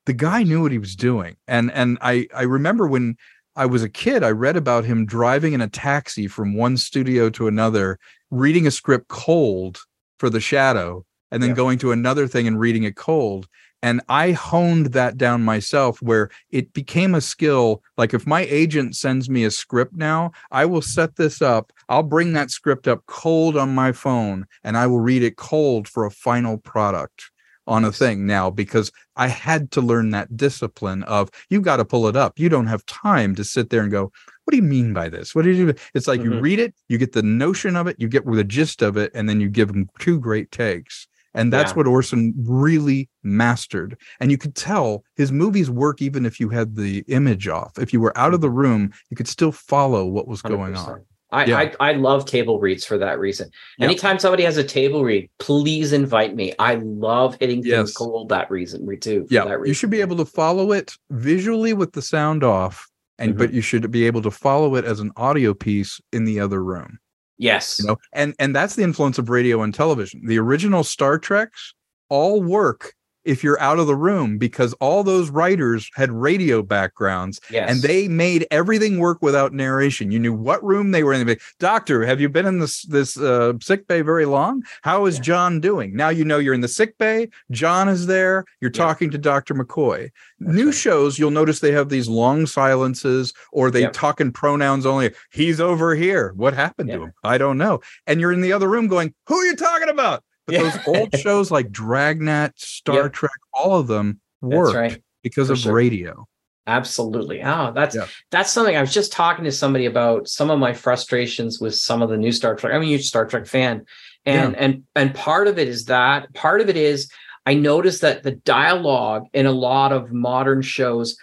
[0.07, 1.37] The guy knew what he was doing.
[1.47, 3.17] And and i i remember when
[3.57, 7.31] I was a kid, I read about him driving in a taxi from one studio
[7.31, 7.99] to another,
[8.31, 9.81] reading a script cold
[10.19, 11.57] for The Shadow, and then Yeah.
[11.57, 13.47] going to another thing and reading it cold.
[13.81, 17.83] And I honed that down myself where it became a skill.
[17.99, 21.71] Like if my agent sends me a script now, I will set this up.
[21.89, 25.87] I'll bring that script up cold on my phone and I will read it cold
[25.87, 27.31] for a final product
[27.67, 31.85] on a thing now because I had to learn that discipline of you got to
[31.85, 32.39] pull it up.
[32.39, 34.13] You don't have time to sit there and go,
[34.45, 35.35] what do you mean by this?
[35.35, 35.75] What did you?
[35.95, 36.43] It's like you Mhm.
[36.43, 39.29] read it, you get the notion of it, you get the gist of it, and
[39.29, 41.07] then you give them two great takes.
[41.37, 41.79] And that's Yeah.
[41.79, 43.97] what Orson really mastered.
[44.21, 47.73] And you could tell his movies work even if you had the image off.
[47.79, 50.89] If you were out of the room, you could still follow what was going 100%.
[50.89, 51.05] on.
[51.35, 51.59] I, Yeah.
[51.59, 53.51] I I love table reads for that reason.
[53.79, 53.89] Yep.
[53.91, 56.53] Anytime somebody has a table read, please invite me.
[56.59, 57.93] I love hitting things Yes.
[57.93, 58.87] cold that reason.
[58.87, 59.27] We too.
[59.31, 62.87] Yeah, you should be able to follow it visually with the sound off,
[63.19, 63.39] and Mhm.
[63.39, 66.63] but you should be able to follow it as an audio piece in the other
[66.63, 66.99] room.
[67.37, 67.81] Yes.
[67.81, 71.75] you know and and that's the influence of radio and television the original star treks
[72.09, 77.41] all work if you're out of the room because all those writers had radio backgrounds
[77.51, 77.71] yes.
[77.71, 82.05] and they made everything work without narration you knew what room they were in doctor
[82.05, 85.23] have you been in this this uh, sick bay very long how is Yeah.
[85.23, 88.85] john doing now you know you're in the sick bay john is there you're Yeah.
[88.85, 90.11] talking to dr mccoy
[90.41, 90.75] That's new right.
[90.75, 93.93] shows you'll notice they have these long silences or they Yep.
[93.93, 96.97] talk in pronouns only he's over here what happened Yeah.
[96.97, 99.57] to him i don't know and you're in the other room going who are you
[99.57, 100.63] talking about but Yeah.
[100.63, 103.13] those old shows like dragnet star Yep.
[103.13, 105.03] trek all of them worked right.
[105.23, 105.73] because For of sure.
[105.75, 106.27] radio
[106.67, 107.43] Absolutely.
[107.43, 108.07] Oh, that's Yeah.
[108.31, 112.01] that's something I was just talking to somebody about some of my frustrations with some
[112.01, 112.73] of the new Star Trek.
[112.73, 113.85] I'm a huge Star Trek fan.
[114.25, 117.11] And and and part of it is that part of it is
[117.45, 121.19] I noticed that the dialogue in a lot of modern shows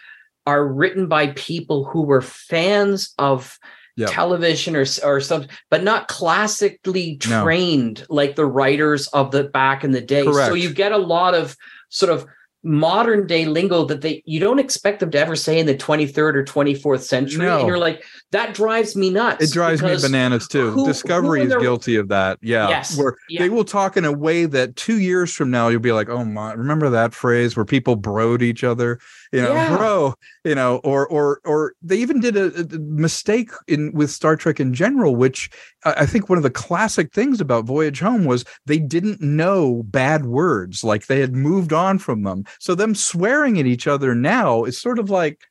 [0.46, 3.58] are written by people who were fans of
[3.98, 4.08] Yeah.
[4.08, 7.44] television or or something, but not classically No.
[7.44, 10.24] trained like the writers of the back in the day.
[10.24, 11.56] So you get a lot of
[11.90, 12.26] sort of
[12.64, 16.36] modern day lingo that they you don't expect them to ever say in the 23rd
[16.36, 17.58] or 24th century No.
[17.58, 21.46] and you're like that drives me nuts it drives me bananas too who- discovery who
[21.46, 22.96] is their- guilty of that yeah Yes.
[22.96, 23.42] where Yeah.
[23.42, 26.24] they will talk in a way that two years from now you'll be like oh
[26.24, 29.00] my remember that phrase where people broed each other
[29.32, 29.78] you know Yeah.
[29.78, 30.14] bro
[30.44, 34.60] you know or or or they even did a, a mistake in with star trek
[34.60, 35.50] in general which
[35.84, 40.26] I think one of the classic things about Voyage Home was they didn't know bad
[40.26, 42.44] words, like they had moved on from them.
[42.60, 45.42] So them swearing at each other now is sort of like,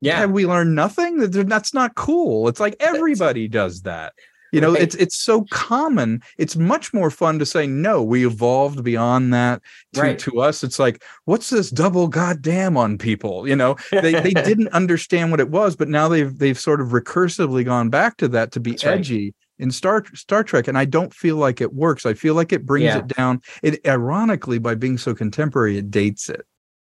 [0.00, 1.18] yeah have we learned nothing?
[1.18, 2.48] That- That's not cool.
[2.48, 4.14] It's like everybody does that.
[4.52, 4.82] You know, Right.
[4.82, 6.20] it's it's so common.
[6.38, 8.02] It's much more fun to say no.
[8.02, 9.62] We evolved beyond that.
[9.94, 10.18] To, Right.
[10.20, 13.46] to us, it's like, what's this double goddamn on people?
[13.48, 16.88] You know, they they didn't understand what it was, but now they've they've sort of
[16.88, 18.98] recursively gone back to that to be That's right.
[18.98, 22.06] edgy in Star Star Trek, and I don't feel like it works.
[22.06, 22.98] I feel like it brings Yeah.
[22.98, 23.40] it down.
[23.62, 26.42] It ironically, by being so contemporary, it dates it.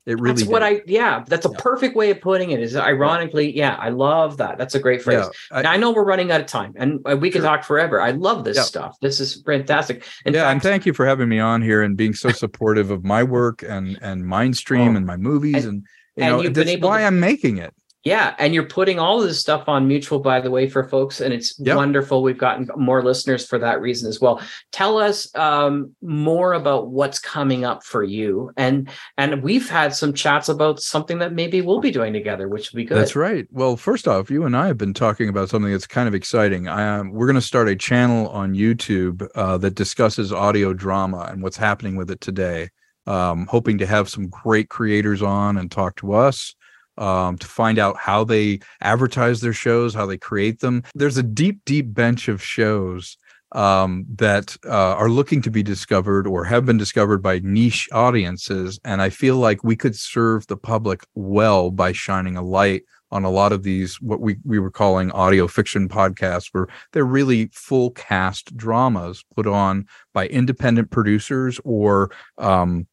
[0.07, 0.65] It really that's what did.
[0.65, 1.57] I yeah, that's a Yeah.
[1.59, 2.61] perfect way of putting it.
[2.61, 4.57] Is ironically, yeah, I love that.
[4.57, 5.25] That's a great phrase.
[5.51, 5.57] yeah.
[5.57, 7.49] I- Now, I know we're running out of time, and uh, we can Sure.
[7.49, 8.01] talk forever.
[8.01, 8.63] I love this Yeah.
[8.63, 8.95] stuff.
[9.01, 10.05] This is fantastic.
[10.25, 13.03] In yeah, and thank you for having me on here and being so supportive of
[13.03, 14.95] my work and and Mindstream Oh.
[14.95, 15.83] and my movies And- and
[16.17, 17.73] you and know been that's why to- I'm making it.
[18.03, 21.19] Yeah, and you're putting all of this stuff on Mutual, by the way, for folks,
[21.19, 21.75] and it's Yep.
[21.75, 22.23] wonderful.
[22.23, 24.41] We've gotten more listeners for that reason as well.
[24.71, 30.13] Tell us um, more about what's coming up for you, and and we've had some
[30.13, 32.97] chats about something that maybe we'll be doing together, which will be good.
[32.97, 33.45] That's right.
[33.51, 36.67] Well, first off, you and I have been talking about something that's kind of exciting.
[36.67, 41.41] Um, we're going to start a channel on YouTube uh, that discusses audio drama and
[41.43, 42.69] what's happening with it today.
[43.05, 46.53] Um, hoping to have some great creators on and talk to us
[46.97, 50.83] um, to find out how they advertise their shows, how they create them.
[50.95, 53.17] There's a deep, deep bench of shows
[53.53, 58.79] um, that uh, are looking to be discovered or have been discovered by niche audiences.
[58.83, 63.23] And I feel like we could serve the public well by shining a light on
[63.23, 67.49] a lot of these what we, we were calling audio fiction podcasts where they're really
[67.53, 72.85] full cast dramas put on by independent producers or um,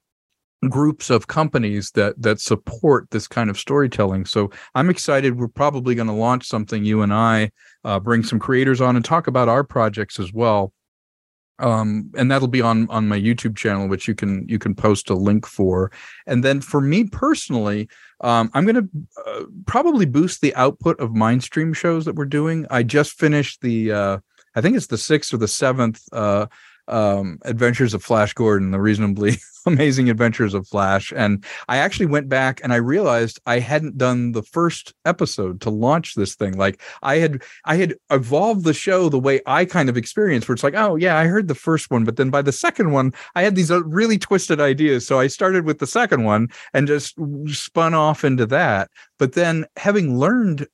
[0.69, 4.25] groups of companies that that support this kind of storytelling.
[4.25, 5.39] So i'm excited.
[5.39, 7.51] We're probably going to launch something you and i
[7.85, 10.73] uh, bring some creators on and talk about our projects as well.
[11.59, 15.11] Um and that'll be on on my youtube channel which you can you can post
[15.11, 15.93] a link for.
[16.27, 17.89] And then for me personally
[18.21, 18.89] um i'm going to
[19.27, 22.67] uh, probably boost the output of mindstream shows that we're doing.
[22.71, 24.19] I just finished the uh
[24.57, 26.47] i think it's the sixth or the seventh uh
[26.89, 31.13] um adventures of flash gordon the reasonably amazing adventures of flash.
[31.15, 35.71] And i actually went back and i realized i hadn't done the first episode to
[35.71, 36.57] launch this thing.
[36.57, 40.55] Like i had i had evolved the show the way i kind of experienced where
[40.55, 43.13] it's like oh yeah i heard the first one but then by the second one
[43.35, 45.07] i had these uh, really twisted ideas.
[45.07, 47.17] So i started with the second one and just
[47.47, 48.91] spun off into that.
[49.19, 50.67] But then having learned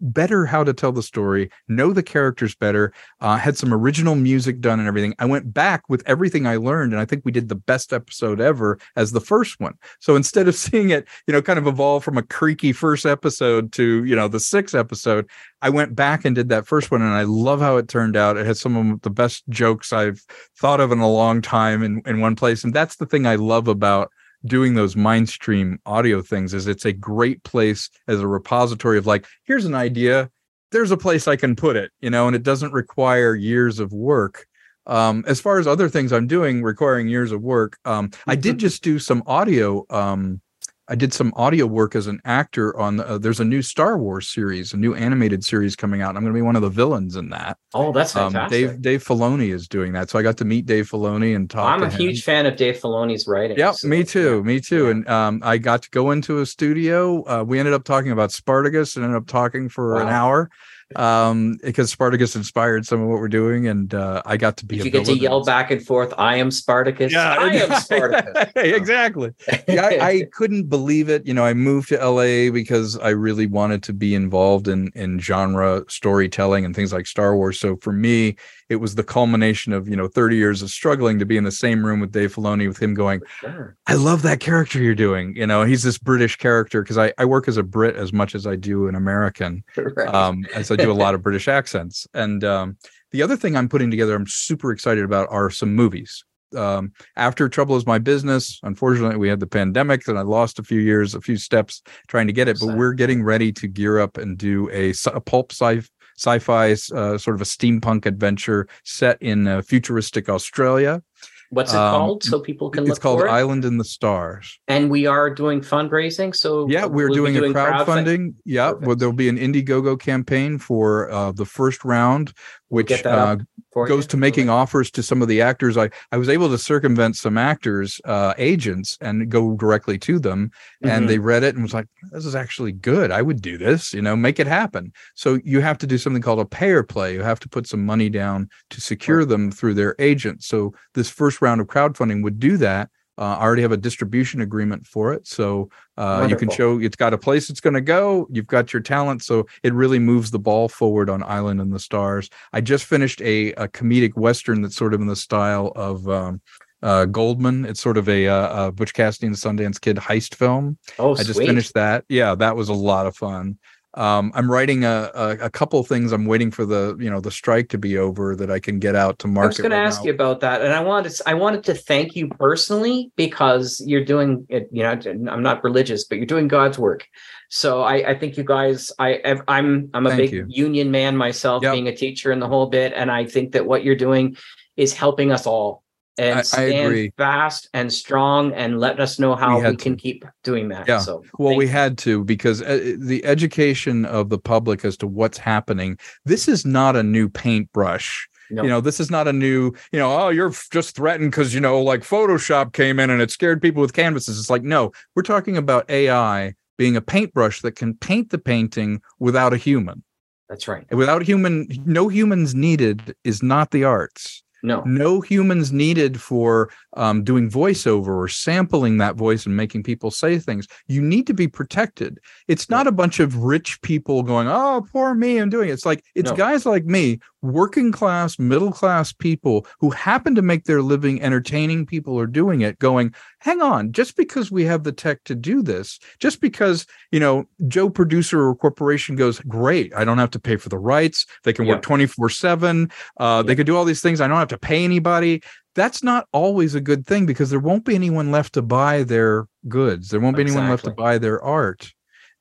[0.00, 4.60] better how to tell the story, know the characters better, uh, had some original music
[4.60, 5.14] done and everything.
[5.18, 8.40] I went back with everything I learned, and I think we did the best episode
[8.40, 9.74] ever as the first one.
[10.00, 13.72] So instead of seeing it, you know, kind of evolve from a creaky first episode
[13.72, 15.28] to, you know, the sixth episode,
[15.62, 18.36] I went back and did that first one, and I love how it turned out.
[18.36, 20.24] It had some of the best jokes I've
[20.56, 22.64] thought of in a long time in, in one place.
[22.64, 24.10] And that's the thing I love about
[24.46, 29.26] doing those mindstream audio things is it's a great place as a repository of like
[29.44, 30.30] here's an idea
[30.72, 33.92] there's a place i can put it you know and it doesn't require years of
[33.92, 34.46] work
[34.88, 38.52] um, as far as other things i'm doing requiring years of work um, i did
[38.52, 38.58] mm-hmm.
[38.58, 40.40] just do some audio um,
[40.88, 43.00] I did some audio work as an actor on.
[43.00, 46.16] Uh, there's a new Star Wars series, a new animated series coming out.
[46.16, 47.58] I'm going to be one of the villains in that.
[47.74, 48.68] Oh, that's fantastic.
[48.68, 51.50] Um, Dave Dave Filoni is doing that, so I got to meet Dave Filoni and
[51.50, 51.68] talk.
[51.68, 51.98] I'm a him.
[51.98, 53.58] huge fan of Dave Filoni's writing.
[53.58, 54.42] Yep, so, me too, yeah.
[54.42, 54.88] me too.
[54.88, 57.24] And um, I got to go into a studio.
[57.24, 60.02] Uh, we ended up talking about Spartacus and ended up talking for wow.
[60.02, 60.50] an hour
[60.94, 64.76] um because spartacus inspired some of what we're doing and uh i got to be
[64.76, 68.52] you get to yell back and forth i am spartacus yeah i am spartacus.
[68.56, 69.32] Exactly.
[69.66, 71.26] Yeah, I, I, couldn't believe it.
[71.26, 75.18] You know i moved to la because i really wanted to be involved in in
[75.18, 77.58] genre storytelling and things like star wars.
[77.58, 78.36] So for me
[78.68, 81.52] it was the culmination of you know 30 years of struggling to be in the
[81.52, 83.76] same room with Dave Filoni with him going, sure.
[83.86, 85.36] I love that character you're doing.
[85.36, 88.34] You know, he's this British character because I, I work as a Brit as much
[88.34, 90.12] as I do an American, right.
[90.12, 92.06] um, as I do a lot of British accents.
[92.14, 92.76] And um,
[93.12, 96.24] the other thing I'm putting together, I'm super excited about, are some movies.
[96.54, 100.62] Um, after Trouble is My Business, unfortunately, we had the pandemic and I lost a
[100.62, 102.58] few years, a few steps trying to get it.
[102.60, 105.82] But we're getting ready to gear up and do a, a pulp sci
[106.16, 111.02] sci-fi uh, sort of a steampunk adventure set in uh, futuristic Australia.
[111.50, 112.24] What's it um, called?
[112.24, 114.58] So people can it's called Island in the Stars.
[114.66, 116.34] And we are doing fundraising.
[116.34, 118.34] So yeah, we're doing, doing, a crowdfunding.
[118.44, 122.32] Yeah, well, there'll be an Indiegogo campaign for uh, the first round,
[122.68, 123.36] which uh,
[123.74, 124.08] goes you.
[124.08, 125.76] to making offers to some of the actors.
[125.76, 130.48] I I was able to circumvent some actors' uh, agents and go directly to them,
[130.48, 130.88] mm-hmm.
[130.88, 133.10] and they read it and was like, "This is actually good.
[133.10, 133.92] I would do this.
[133.92, 136.82] You know, make it happen." So you have to do something called a pay or
[136.82, 137.14] play.
[137.14, 139.28] You have to put some money down to secure right.
[139.28, 140.42] them through their agent.
[140.42, 142.90] So this first round of crowdfunding would do that.
[143.18, 146.96] Uh, I already have a distribution agreement for it, so uh, you can show it's
[146.96, 148.26] got a place it's going to go.
[148.30, 151.78] You've got your talent, so it really moves the ball forward on Island and the
[151.78, 152.28] Stars.
[152.52, 156.40] I just finished a, a comedic western that's sort of in the style of um,
[156.82, 157.64] uh, Goldman.
[157.64, 160.76] It's sort of a, uh, a Butch Cassidy and Sundance Kid heist film.
[160.98, 162.04] Oh, I just finished that.
[162.08, 163.58] Yeah, that was a lot of fun
[163.96, 166.12] um, I'm writing a, a, a couple things.
[166.12, 168.94] I'm waiting for the you know the strike to be over that I can get
[168.94, 169.44] out to market.
[169.44, 170.06] I was going right to ask now.
[170.06, 174.04] you about that, and I wanted to, I wanted to thank you personally because you're
[174.04, 174.68] doing it.
[174.70, 177.08] You know, I'm not religious, but you're doing God's work.
[177.48, 180.46] So I, I think you guys, I I'm I'm a thank big you.
[180.48, 181.72] union man myself, yep.
[181.72, 184.36] being a teacher and the whole bit, and I think that what you're doing
[184.76, 185.82] is helping us all
[186.18, 189.96] and I, stand I fast and strong and let us know how we, we can
[189.96, 190.88] keep doing that.
[190.88, 190.98] Yeah.
[190.98, 191.70] So, well, we you.
[191.70, 195.98] had to because uh, the education of the public as to what's happening.
[196.24, 198.28] This is not a new paintbrush.
[198.50, 198.62] No.
[198.62, 201.60] You know, this is not a new, you know, oh, you're just threatened because, you
[201.60, 204.38] know, like Photoshop came in and it scared people with canvases.
[204.38, 209.02] It's like, no, we're talking about AI being a paintbrush that can paint the painting
[209.18, 210.04] without a human.
[210.48, 210.86] That's right.
[210.94, 214.44] Without human, no humans needed is not the arts.
[214.66, 220.10] No, no humans needed for um, doing voiceover or sampling that voice and making people
[220.10, 220.66] say things.
[220.88, 222.18] You need to be protected.
[222.48, 225.72] It's not a bunch of rich people going, "Oh, poor me," I'm doing it.
[225.72, 226.36] It's like it's no.
[226.36, 227.20] guys like me
[227.52, 232.60] working class, middle class people who happen to make their living entertaining people are doing
[232.60, 236.86] it, going, hang on, just because we have the tech to do this, just because,
[237.10, 240.78] you know, Joe producer or corporation goes, great, I don't have to pay for the
[240.78, 241.26] rights.
[241.44, 242.90] They can work 24 7.
[243.18, 244.20] Uh, They could do all these things.
[244.20, 245.42] I don't have to pay anybody.
[245.74, 249.46] That's not always a good thing because there won't be anyone left to buy their
[249.68, 250.08] goods.
[250.08, 251.92] There won't be anyone left to buy their art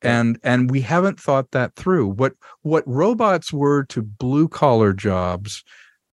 [0.05, 5.63] and and we haven't thought that through what what robots were to blue collar jobs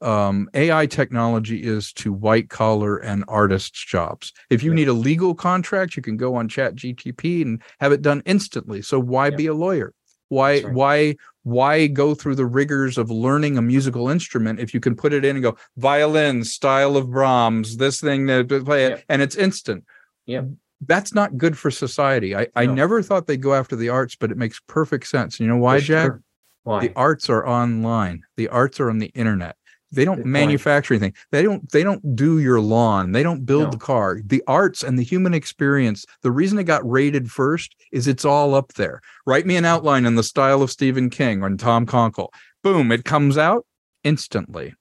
[0.01, 4.77] um, ai technology is to white collar and artists jobs if you yeah.
[4.77, 8.83] need a legal contract you can go on chat gtp and have it done instantly
[8.83, 9.37] so why yeah.
[9.37, 9.95] be a lawyer
[10.29, 10.73] why right.
[10.73, 15.13] why why go through the rigors of learning a musical instrument if you can put
[15.13, 19.03] it in and go violin style of brahms this thing that play it yeah.
[19.09, 19.85] and it's instant
[20.27, 20.43] yeah
[20.87, 22.35] that's not good for society.
[22.35, 22.49] I, no.
[22.57, 25.39] I never thought they'd go after the arts, but it makes perfect sense.
[25.39, 26.07] You know why, for Jack?
[26.07, 26.23] Sure.
[26.65, 26.81] Why?
[26.81, 28.23] The arts are online.
[28.37, 29.57] The arts are on the internet.
[29.91, 31.03] They don't good manufacture point.
[31.03, 31.19] anything.
[31.31, 33.13] They don't they don't do your lawn.
[33.13, 33.71] They don't build no.
[33.71, 34.21] the car.
[34.25, 38.55] The arts and the human experience, the reason it got rated first is it's all
[38.55, 39.03] up there.
[39.27, 42.29] Write me an outline in the style of Stephen King or Tom Konkle.
[42.63, 43.67] Boom, it comes out
[44.03, 44.75] instantly.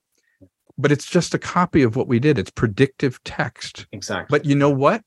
[0.78, 2.39] But it's just a copy of what we did.
[2.39, 3.88] It's predictive text.
[3.91, 4.36] Exactly.
[4.36, 5.04] But you know what?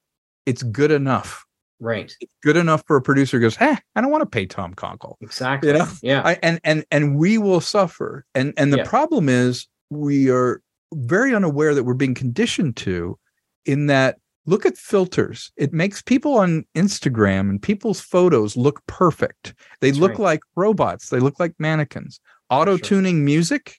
[0.46, 1.44] It's good enough.
[1.80, 2.14] Right.
[2.20, 5.16] It's good enough for a producer goes, hey, I don't want to pay Tom Konkle.
[5.20, 5.70] Exactly.
[5.70, 5.88] You know?
[6.02, 6.22] Yeah.
[6.24, 8.24] I, and and and we will suffer.
[8.34, 8.88] And and the yeah.
[8.88, 13.18] problem is we are very unaware that we're being conditioned to
[13.66, 15.52] in that look at filters.
[15.56, 19.54] It makes people on Instagram and people's photos look perfect.
[19.80, 20.20] They That's look right.
[20.20, 21.08] like robots.
[21.08, 22.20] They look like mannequins.
[22.50, 23.24] Auto tuning sure.
[23.24, 23.76] music.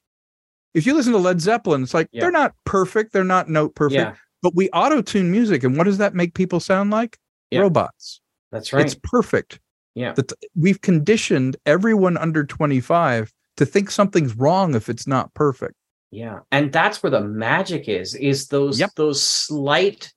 [0.73, 2.21] If you listen to Led Zeppelin, it's like yeah.
[2.21, 3.13] they're not perfect.
[3.13, 3.95] They're not note perfect.
[3.95, 5.63] Yeah but we auto tune music.
[5.63, 7.17] And what does that make people sound like?
[7.51, 7.61] Yeah.
[7.61, 8.21] Robots.
[8.51, 8.85] That's right.
[8.85, 9.59] It's perfect.
[9.95, 10.13] Yeah.
[10.13, 15.75] That we've conditioned everyone under 25 to think something's wrong if it's not perfect.
[16.11, 16.39] Yeah.
[16.51, 18.91] And that's where the magic is, is those yep.
[18.95, 20.13] those slight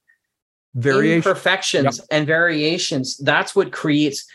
[0.74, 2.06] variations imperfections yep.
[2.10, 3.16] and variations.
[3.18, 4.26] That's what creates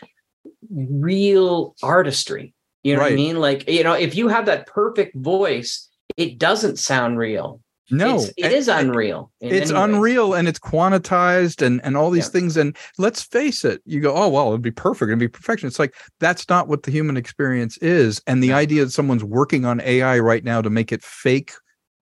[0.70, 2.54] real artistry.
[2.82, 3.06] You know right.
[3.06, 3.40] what I mean?
[3.40, 7.60] Like, you know, if you have that perfect voice, it doesn't sound real.
[7.90, 9.30] No, it's, it is unreal.
[9.40, 12.30] It's unreal and it's quantized and and all these yeah.
[12.30, 12.56] things.
[12.56, 15.66] And let's face it, you go, oh well, it'd be perfect, it'd be perfection.
[15.66, 18.22] It's like that's not what the human experience is.
[18.26, 21.52] And the idea that someone's working on AI right now to make it fake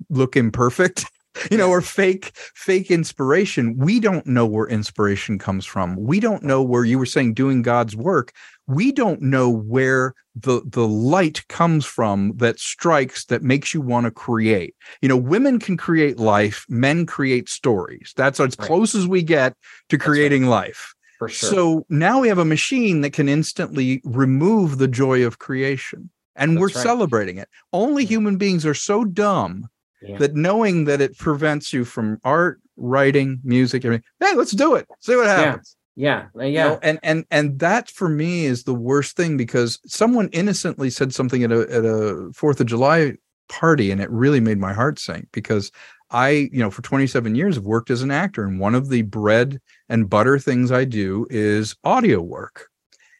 [0.08, 1.04] look imperfect
[1.50, 3.76] you know, or fake fake inspiration.
[3.76, 5.96] We don't know where inspiration comes from.
[5.96, 8.32] We don't know where you were saying doing God's work.
[8.66, 14.04] We don't know where the the light comes from that strikes that makes you want
[14.04, 14.74] to create.
[15.00, 18.12] You know, women can create life, men create stories.
[18.16, 18.66] That's as right.
[18.66, 19.54] close as we get
[19.88, 20.66] to creating right.
[20.66, 20.94] life.
[21.18, 21.50] For sure.
[21.50, 26.10] So now we have a machine that can instantly remove the joy of creation.
[26.34, 26.82] And That's we're right.
[26.82, 27.48] celebrating it.
[27.72, 29.68] Only human beings are so dumb
[30.02, 30.18] yeah.
[30.18, 34.04] that knowing that it prevents you from art, writing, music, everything.
[34.20, 34.86] Hey, let's do it.
[35.00, 35.76] See what happens.
[35.94, 36.28] Yeah.
[36.34, 36.46] Uh, yeah.
[36.46, 36.46] yeah.
[36.46, 40.90] You know, and and and that for me is the worst thing because someone innocently
[40.90, 43.14] said something at a at a Fourth of July
[43.48, 45.70] party, and it really made my heart sink because
[46.10, 49.02] I, you know, for 27 years have worked as an actor, and one of the
[49.02, 52.68] bread and butter things I do is audio work.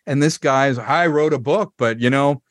[0.07, 2.43] And this guy's, I wrote a book, but you know,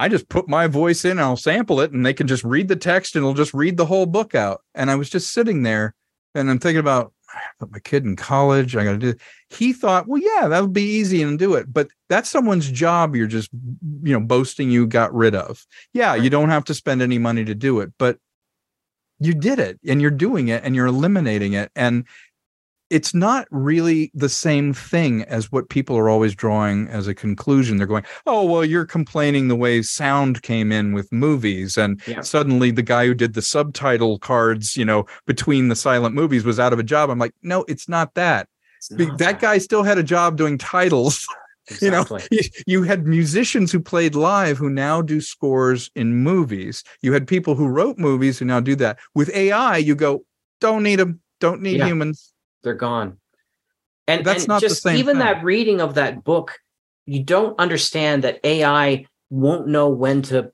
[0.00, 2.76] I just put my voice in, I'll sample it, and they can just read the
[2.76, 4.62] text and it'll just read the whole book out.
[4.74, 5.94] And I was just sitting there
[6.34, 7.12] and I'm thinking about
[7.58, 8.76] put my kid in college.
[8.76, 9.08] I got to do.
[9.10, 9.20] It.
[9.50, 11.72] He thought, well, yeah, that'll be easy and do it.
[11.72, 13.14] But that's someone's job.
[13.14, 13.50] You're just,
[14.02, 15.66] you know, boasting you got rid of.
[15.92, 18.18] Yeah, you don't have to spend any money to do it, but
[19.18, 21.70] you did it and you're doing it and you're eliminating it.
[21.76, 22.06] And
[22.90, 27.76] it's not really the same thing as what people are always drawing as a conclusion.
[27.76, 31.78] They're going, oh, well, you're complaining the way sound came in with movies.
[31.78, 32.20] And yeah.
[32.20, 36.58] suddenly the guy who did the subtitle cards, you know, between the silent movies was
[36.58, 37.10] out of a job.
[37.10, 38.48] I'm like, no, it's not that.
[38.78, 41.26] It's not that, that guy still had a job doing titles.
[41.68, 42.22] Exactly.
[42.32, 46.82] You know, you had musicians who played live who now do scores in movies.
[47.00, 48.98] You had people who wrote movies who now do that.
[49.14, 50.24] With AI, you go,
[50.60, 51.86] don't need them, don't need yeah.
[51.86, 52.29] humans
[52.62, 53.18] they're gone.
[54.10, 55.18] And that's and not just even thing.
[55.18, 56.58] that reading of that book,
[57.06, 60.52] you don't understand that AI won't know when to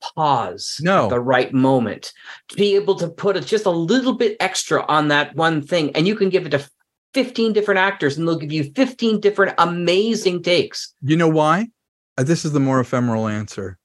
[0.00, 1.04] pause no.
[1.04, 2.12] at the right moment
[2.48, 5.94] to be able to put just a little bit extra on that one thing.
[5.94, 6.68] And you can give it to
[7.14, 10.94] 15 different actors and they'll give you 15 different amazing takes.
[11.02, 11.68] You know why?
[12.18, 13.78] Uh, this is the more ephemeral answer.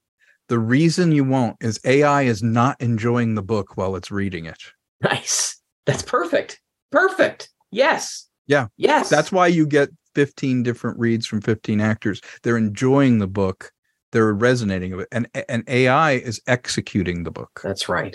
[0.48, 4.58] The reason you won't is ai is not enjoying the book while it's reading it.
[5.00, 5.60] Nice.
[5.86, 6.61] That's perfect
[6.92, 7.48] Perfect.
[7.72, 8.28] Yes.
[8.46, 8.68] Yeah.
[8.76, 9.08] Yes.
[9.08, 12.20] That's why you get 15 different reads from 15 actors.
[12.42, 13.72] They're enjoying the book
[14.12, 18.14] they're resonating with it and and ai is executing the book That's right.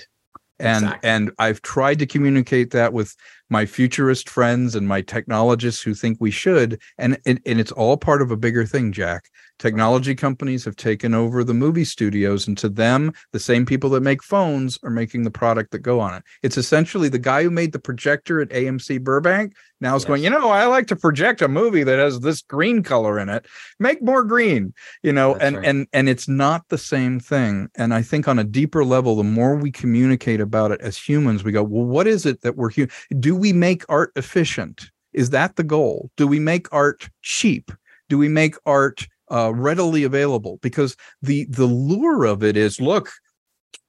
[0.60, 1.10] and Exactly.
[1.10, 3.16] and i've tried to communicate that with
[3.50, 7.98] my futurist friends and my technologists who think we should and and, and it's all
[7.98, 9.30] part of a bigger thing jack.
[9.60, 14.02] Technology companies have taken over the movie studios and to them the same people that
[14.02, 16.24] make phones are making the product that go on it.
[16.44, 20.30] It's essentially the guy who made the projector at amc burbank now is going you
[20.30, 23.46] know i like to project a movie that has this green color in it.
[23.80, 25.66] Make more green you know That's and right.
[25.66, 27.70] and and it's not the same thing.
[27.76, 31.44] And i think on a deeper level the more we communicate about it as humans
[31.44, 32.88] we go well what is it that we're hu-
[33.20, 34.90] do we make art efficient?
[35.14, 36.12] Is that the goal?
[36.18, 37.72] Do we make art cheap?
[38.10, 40.60] Do we make art uh, readily available?
[40.62, 43.12] Because the the lure of it is look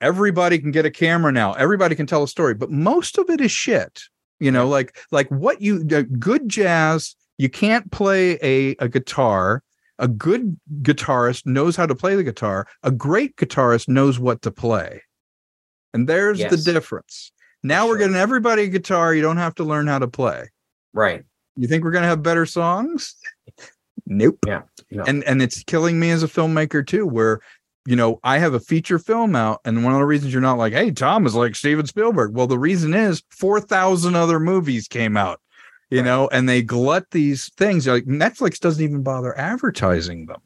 [0.00, 1.52] everybody can get a camera now.
[1.54, 4.02] Everybody can tell a story but most of it is shit.
[4.40, 9.62] You know like like what you uh, good jazz you can't play a, a guitar.
[10.00, 12.68] A good guitarist knows how to play the guitar.
[12.82, 15.02] A great guitarist knows what to play.
[15.92, 16.50] And there's Yes.
[16.50, 17.32] the difference
[17.62, 20.48] now we're getting everybody a guitar you don't have to learn how to play
[20.92, 21.22] Right.
[21.56, 23.16] you think we're going to have better songs
[24.06, 24.62] nope Yeah.
[24.90, 25.04] No.
[25.04, 27.40] and and it's killing me as a filmmaker too where
[27.86, 30.58] you know i have a feature film out and one of the reasons you're not
[30.58, 35.16] like hey tom is like steven spielberg well the reason is 4000 other movies came
[35.16, 35.40] out
[35.90, 36.04] you Right.
[36.04, 40.40] know and they glut these things like netflix doesn't even bother advertising them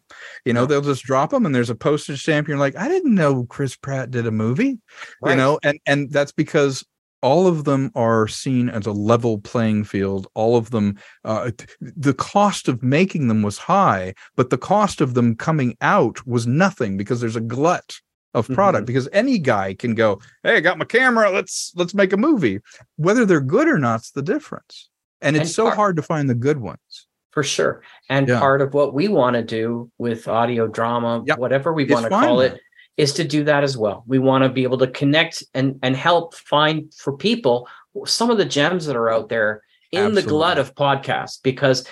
[0.44, 0.66] you know No.
[0.66, 3.76] they'll just drop them and there's a postage stamp you're like i didn't know chris
[3.76, 4.78] pratt did a movie
[5.26, 6.84] you know and and that's because
[7.22, 11.50] all of them are seen as a level playing field all of them uh,
[11.80, 16.46] the cost of making them was high but the cost of them coming out was
[16.46, 18.00] nothing because there's a glut
[18.34, 18.86] of product Mhm.
[18.86, 22.60] because any guy can go hey i got my camera let's let's make a movie
[22.96, 24.88] whether they're good or not's the difference
[25.20, 27.80] and it's And so part- hard to find the good ones for sure.
[28.10, 28.40] And Yeah.
[28.40, 31.38] part of what we want to do with audio drama, Yep.
[31.38, 32.60] whatever we want to call it,
[32.96, 34.04] is to do that as well.
[34.06, 37.68] We want to be able to connect and and help find for people
[38.06, 39.62] some of the gems that are out there
[39.92, 41.86] in the glut of podcasts because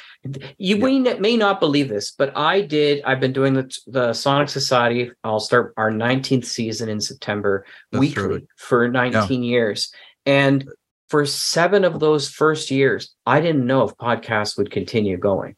[0.56, 1.12] you Yeah.
[1.12, 5.10] n- may not believe this but i did i've been doing the, the sonic society
[5.22, 9.92] i'll start our 19th season in september That's weekly for 19 years
[10.24, 10.66] and
[11.10, 15.54] for seven of those first years i didn't know if podcasts would continue going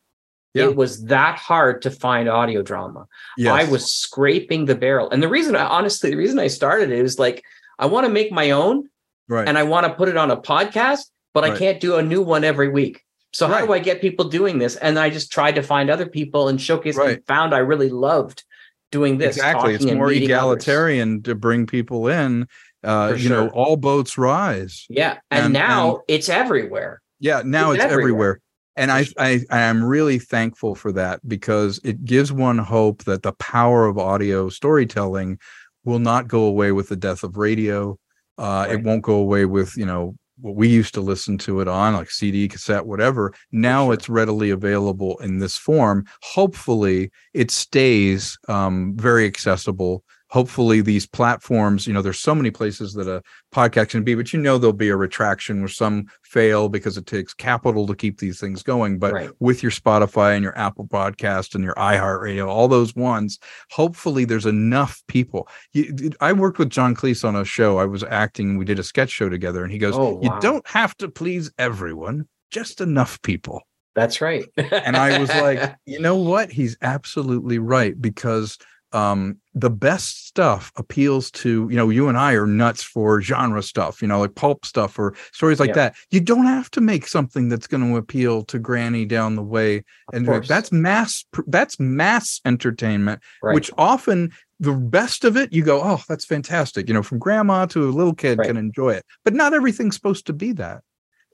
[0.54, 0.64] Yeah.
[0.64, 3.06] it was that hard to find audio drama
[3.38, 3.52] yes.
[3.52, 5.08] I was scraping the barrel.
[5.10, 7.42] And the reason I honestly, the reason I started it was like,
[7.78, 8.88] I want to make my own
[9.28, 12.02] right and I want to put it on a podcast, but I can't do a
[12.02, 13.02] new one every week.
[13.32, 14.76] So how do I get people doing this?
[14.76, 17.16] And I just tried to find other people and showcase Right.
[17.16, 18.44] and found I really loved
[18.90, 19.36] doing this.
[19.36, 20.36] exactly it's and more meeting others.
[20.42, 22.46] egalitarian to bring people in
[22.84, 25.16] uh you know all boats rise Yeah.
[25.30, 27.00] And, And- now it's everywhere.
[27.20, 28.02] Yeah, now It's it's, everywhere.
[28.02, 28.40] everywhere.
[28.76, 33.22] And I, I I am really thankful for that because it gives one hope that
[33.22, 35.38] the power of audio storytelling
[35.84, 37.98] will not go away with the death of radio.
[38.38, 41.68] Uh, It won't go away with you know what we used to listen to it
[41.68, 43.32] on, like CD, cassette, whatever.
[43.52, 43.94] Now sure.
[43.94, 46.04] it's readily available in this form.
[46.22, 50.02] Hopefully, it stays um, very accessible.
[50.32, 53.22] Hopefully, these platforms, you know, there's so many places that a
[53.54, 57.04] podcast can be, but you know, there'll be a retraction where some fail because it
[57.04, 58.98] takes capital to keep these things going.
[58.98, 59.30] But Right.
[59.40, 63.38] with your Spotify and your Apple Podcast and your iHeartRadio, all those ones,
[63.70, 65.48] hopefully there's enough people.
[65.74, 67.76] You, I worked with John Cleese on a show.
[67.76, 68.56] I was acting.
[68.56, 71.52] We did a sketch show together, and he goes, Oh, "You don't have to please
[71.58, 73.60] everyone, just enough people."
[73.94, 74.46] That's right.
[74.56, 76.50] And I was like, you know what?
[76.50, 78.56] He's absolutely right because
[78.94, 83.62] um the best stuff appeals to you know you and i are nuts for genre
[83.62, 85.74] stuff you know like pulp stuff or stories like Yeah.
[85.74, 89.42] that you don't have to make something that's going to appeal to granny down the
[89.42, 90.48] way and course.
[90.48, 93.54] that's mass that's mass entertainment right.
[93.54, 97.66] which often the best of it you go oh that's fantastic you know from grandma
[97.66, 98.46] to a little kid Right.
[98.48, 100.82] can enjoy it but not everything's supposed to be that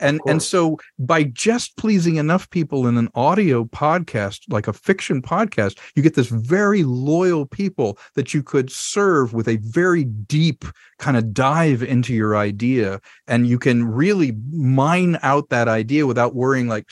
[0.01, 5.21] and and so by just pleasing enough people in an audio podcast like a fiction
[5.23, 10.65] podcast you get this very loyal people that you could serve with a very deep
[10.99, 13.01] kind of dive into your idea.
[13.27, 16.91] And you can really mine out that idea without worrying like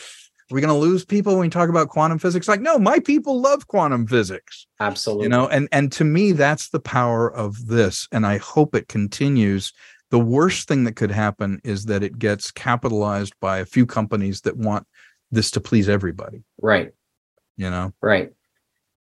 [0.49, 2.47] are we going to lose people when we talk about quantum physics?
[2.47, 4.67] Like no my people love quantum physics.
[4.79, 5.25] Absolutely.
[5.25, 8.89] you know and and to me that's the power of this and i hope it
[8.89, 9.73] continues
[10.17, 14.41] the worst thing that could happen is that it gets capitalized by a few companies
[14.41, 14.87] that want
[15.31, 16.93] this to please everybody right.
[17.59, 18.33] you know Right.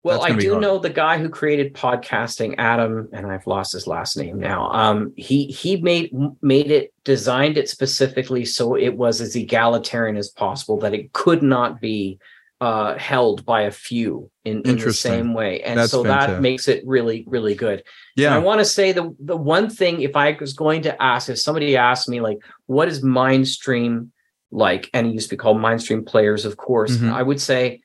[0.03, 0.61] Well, I do hard.
[0.61, 4.69] know the guy who created podcasting, Adam, and I've lost his last name now.
[4.71, 10.29] Um, he he made made it, designed it specifically so it was as egalitarian as
[10.29, 12.19] possible, that it could not be
[12.65, 16.67] uh, held by a few in, in the same way, and That's so that makes
[16.67, 17.79] it really really good.
[18.17, 18.35] And Yeah.
[18.35, 21.39] I want to say the the one thing if I was going to ask if
[21.39, 24.09] somebody asked me like what is Mindstream
[24.51, 27.11] like and it used to be called Mindstream Players of course Mhm.
[27.19, 27.81] I would say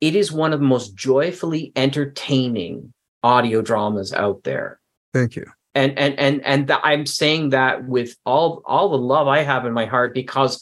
[0.00, 4.80] it is one of the most joyfully entertaining audio dramas out there
[5.14, 5.46] Thank you.
[5.74, 9.64] and and and and th- I'm saying that with all all the love I have
[9.68, 10.60] in my heart because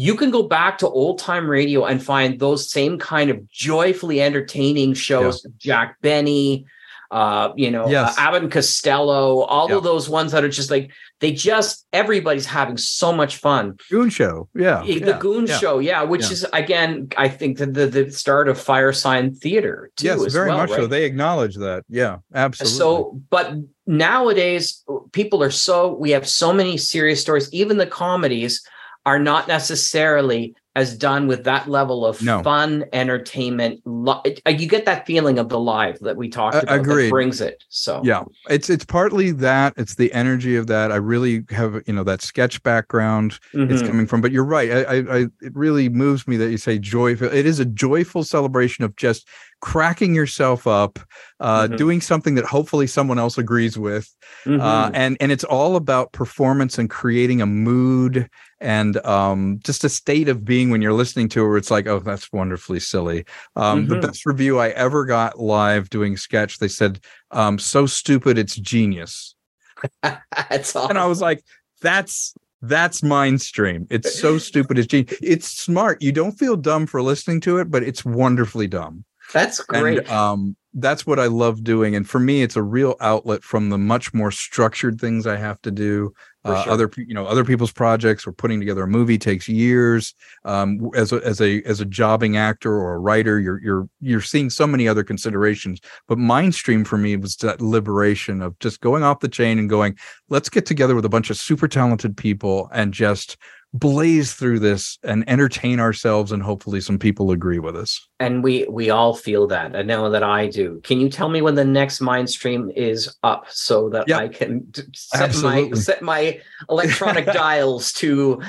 [0.00, 4.22] you can go back to old time radio and find those same kind of joyfully
[4.22, 6.66] entertaining shows, Jack Benny,
[7.10, 8.16] uh, you know, Yes.
[8.16, 9.78] uh, Abbott and Costello, all Yeah.
[9.78, 13.76] of those ones that are just like they just everybody's having so much fun.
[13.90, 14.48] Goon Show.
[14.54, 14.84] Yeah.
[14.86, 15.58] the yeah, Goon yeah.
[15.58, 16.30] Show, yeah, which Yeah.
[16.32, 20.06] is again, I think the, the the start of Firesign Theatre too.
[20.06, 20.86] Yes, very well, much so.
[20.86, 21.82] They acknowledge that.
[21.88, 22.78] Yeah, absolutely.
[22.78, 23.52] So, but
[23.84, 27.52] nowadays, people are so, we have so many serious stories.
[27.52, 28.62] Even the comedies
[29.08, 32.40] are not necessarily as done with that level of No.
[32.42, 33.80] fun entertainment.
[33.86, 37.06] Uh, You get that feeling of the live that we talked about agreed.
[37.06, 37.64] that brings it.
[37.70, 41.92] So, yeah it's it's partly that it's the energy of that i really have you
[41.92, 43.86] know that sketch background it's Mhm.
[43.86, 46.78] coming from but you're right I, I i it really moves me that you say
[46.78, 49.26] joyful it is a joyful celebration of just
[49.60, 50.98] cracking yourself up
[51.40, 51.76] uh Mhm.
[51.76, 54.08] doing something that hopefully someone else agrees with
[54.46, 54.50] uh
[54.88, 54.90] Mhm.
[54.94, 58.28] and and it's all about performance and creating a mood
[58.60, 61.86] and um just a state of being when you're listening to it where it's like
[61.88, 63.24] oh that's wonderfully silly
[63.56, 63.88] um Mhm.
[63.88, 67.00] the best review i ever got live doing sketch they said
[67.32, 69.34] um so stupid it's genius
[70.02, 70.88] That's all.
[70.88, 71.42] and i was like
[71.82, 77.00] that's that's mindstream it's so stupid it's genius it's smart you don't feel dumb for
[77.02, 79.98] listening to it but it's wonderfully dumb That's great.
[79.98, 81.94] and um, that's what I love doing.
[81.94, 85.60] And for me, it's a real outlet from the much more structured things I have
[85.62, 86.12] to do.
[86.44, 86.72] Uh, sure.
[86.72, 90.14] Other, you know, other people's projects or putting together a movie takes years.
[90.44, 94.22] Um, as a as a as a jobbing actor or a writer, you're you're you're
[94.22, 95.80] seeing so many other considerations.
[96.06, 99.98] But Mindstream for me was that liberation of just going off the chain and going,
[100.28, 103.36] let's get together with a bunch of super talented people and just
[103.74, 108.08] blaze through this and entertain ourselves and hopefully some people agree with us.
[108.18, 109.76] and we we all feel that.
[109.76, 110.80] I know that I do.
[110.84, 114.18] Can you tell me when the next Mindstream is up so that Yeah.
[114.18, 116.40] I can set my set my
[116.70, 118.40] electronic dials to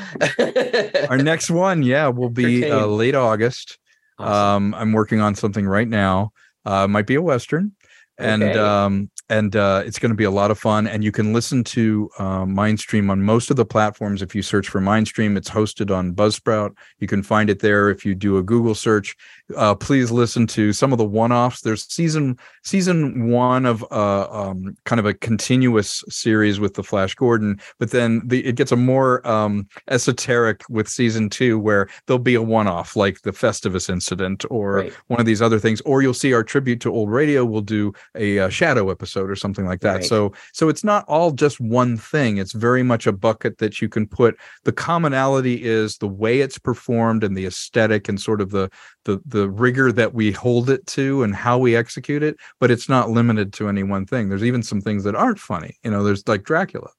[1.09, 3.77] Our next one, yeah, will be uh, late August.
[4.17, 4.73] Awesome.
[4.73, 6.31] Um, I'm working on something right now.
[6.65, 7.71] Uh, might be a western,
[8.17, 8.57] and Okay.
[8.59, 10.87] um, and uh, it's going to be a lot of fun.
[10.87, 14.21] And you can listen to uh, Mindstream on most of the platforms.
[14.21, 16.75] If you search for Mindstream, it's hosted on Buzzsprout.
[16.99, 17.89] You can find it there.
[17.89, 19.15] If you do a Google search,
[19.55, 21.61] uh, please listen to some of the one-offs.
[21.61, 27.15] There's season season one of uh, um, kind of a continuous series with the Flash
[27.15, 32.19] Gordon, but then the, it gets a more um, esoteric with season two, where there'll
[32.19, 34.93] be a one-off like the Festivus incident or Right.
[35.07, 37.43] one of these other things, or you'll see our tribute to old radio.
[37.45, 39.95] We'll do a, uh shadow episode or something like that.
[39.95, 40.05] Right.
[40.05, 42.37] So so it's not all just one thing.
[42.37, 44.37] It's very much a bucket that you can put.
[44.63, 48.69] The commonality is the way it's performed and the aesthetic and sort of the
[49.05, 52.37] the the rigor that we hold it to and how we execute it.
[52.59, 54.27] But it's not limited to any one thing.
[54.27, 55.77] There's even some things that aren't funny.
[55.83, 56.89] You know, there's like Dracula.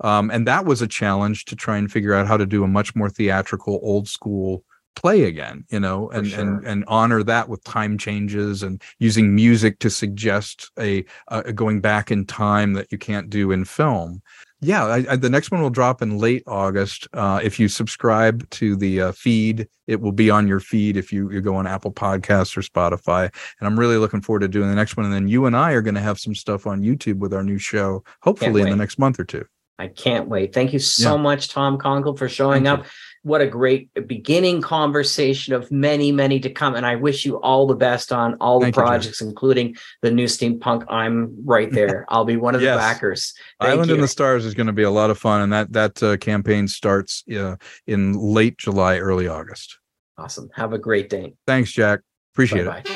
[0.00, 2.68] Um, and that was a challenge to try and figure out how to do a
[2.68, 4.64] much more theatrical, old school
[4.96, 6.40] play again you know and sure.
[6.40, 11.80] and and honor that with time changes and using music to suggest a, a going
[11.80, 14.20] back in time that you can't do in film
[14.60, 18.48] yeah I, I, the next one will drop in late august uh, if you subscribe
[18.50, 21.66] to the uh, feed it will be on your feed if you you go on
[21.66, 23.24] apple podcasts or spotify
[23.60, 25.72] and i'm really looking forward to doing the next one and then you and i
[25.72, 28.76] are going to have some stuff on youtube with our new show hopefully in the
[28.76, 29.44] next month or two
[29.78, 30.54] I can't wait.
[30.54, 31.22] Thank you so Yeah.
[31.22, 32.86] much, Tom Konkle, for showing Thank up.
[33.26, 36.76] What a great beginning conversation of many, many to come.
[36.76, 40.12] And I wish you all the best on all the Thank you, projects, including the
[40.12, 40.84] new steampunk.
[40.88, 42.06] I'm right there.
[42.08, 43.34] I'll be one of the backers.
[43.60, 45.72] Thank Island in the Stars is going to be a lot of fun, and that
[45.72, 47.56] that uh, campaign starts uh,
[47.88, 49.76] in late July, early August.
[50.16, 50.48] Awesome.
[50.54, 51.34] Have a great day.
[51.48, 52.02] Thanks, Jack.
[52.32, 52.95] Appreciate Bye it.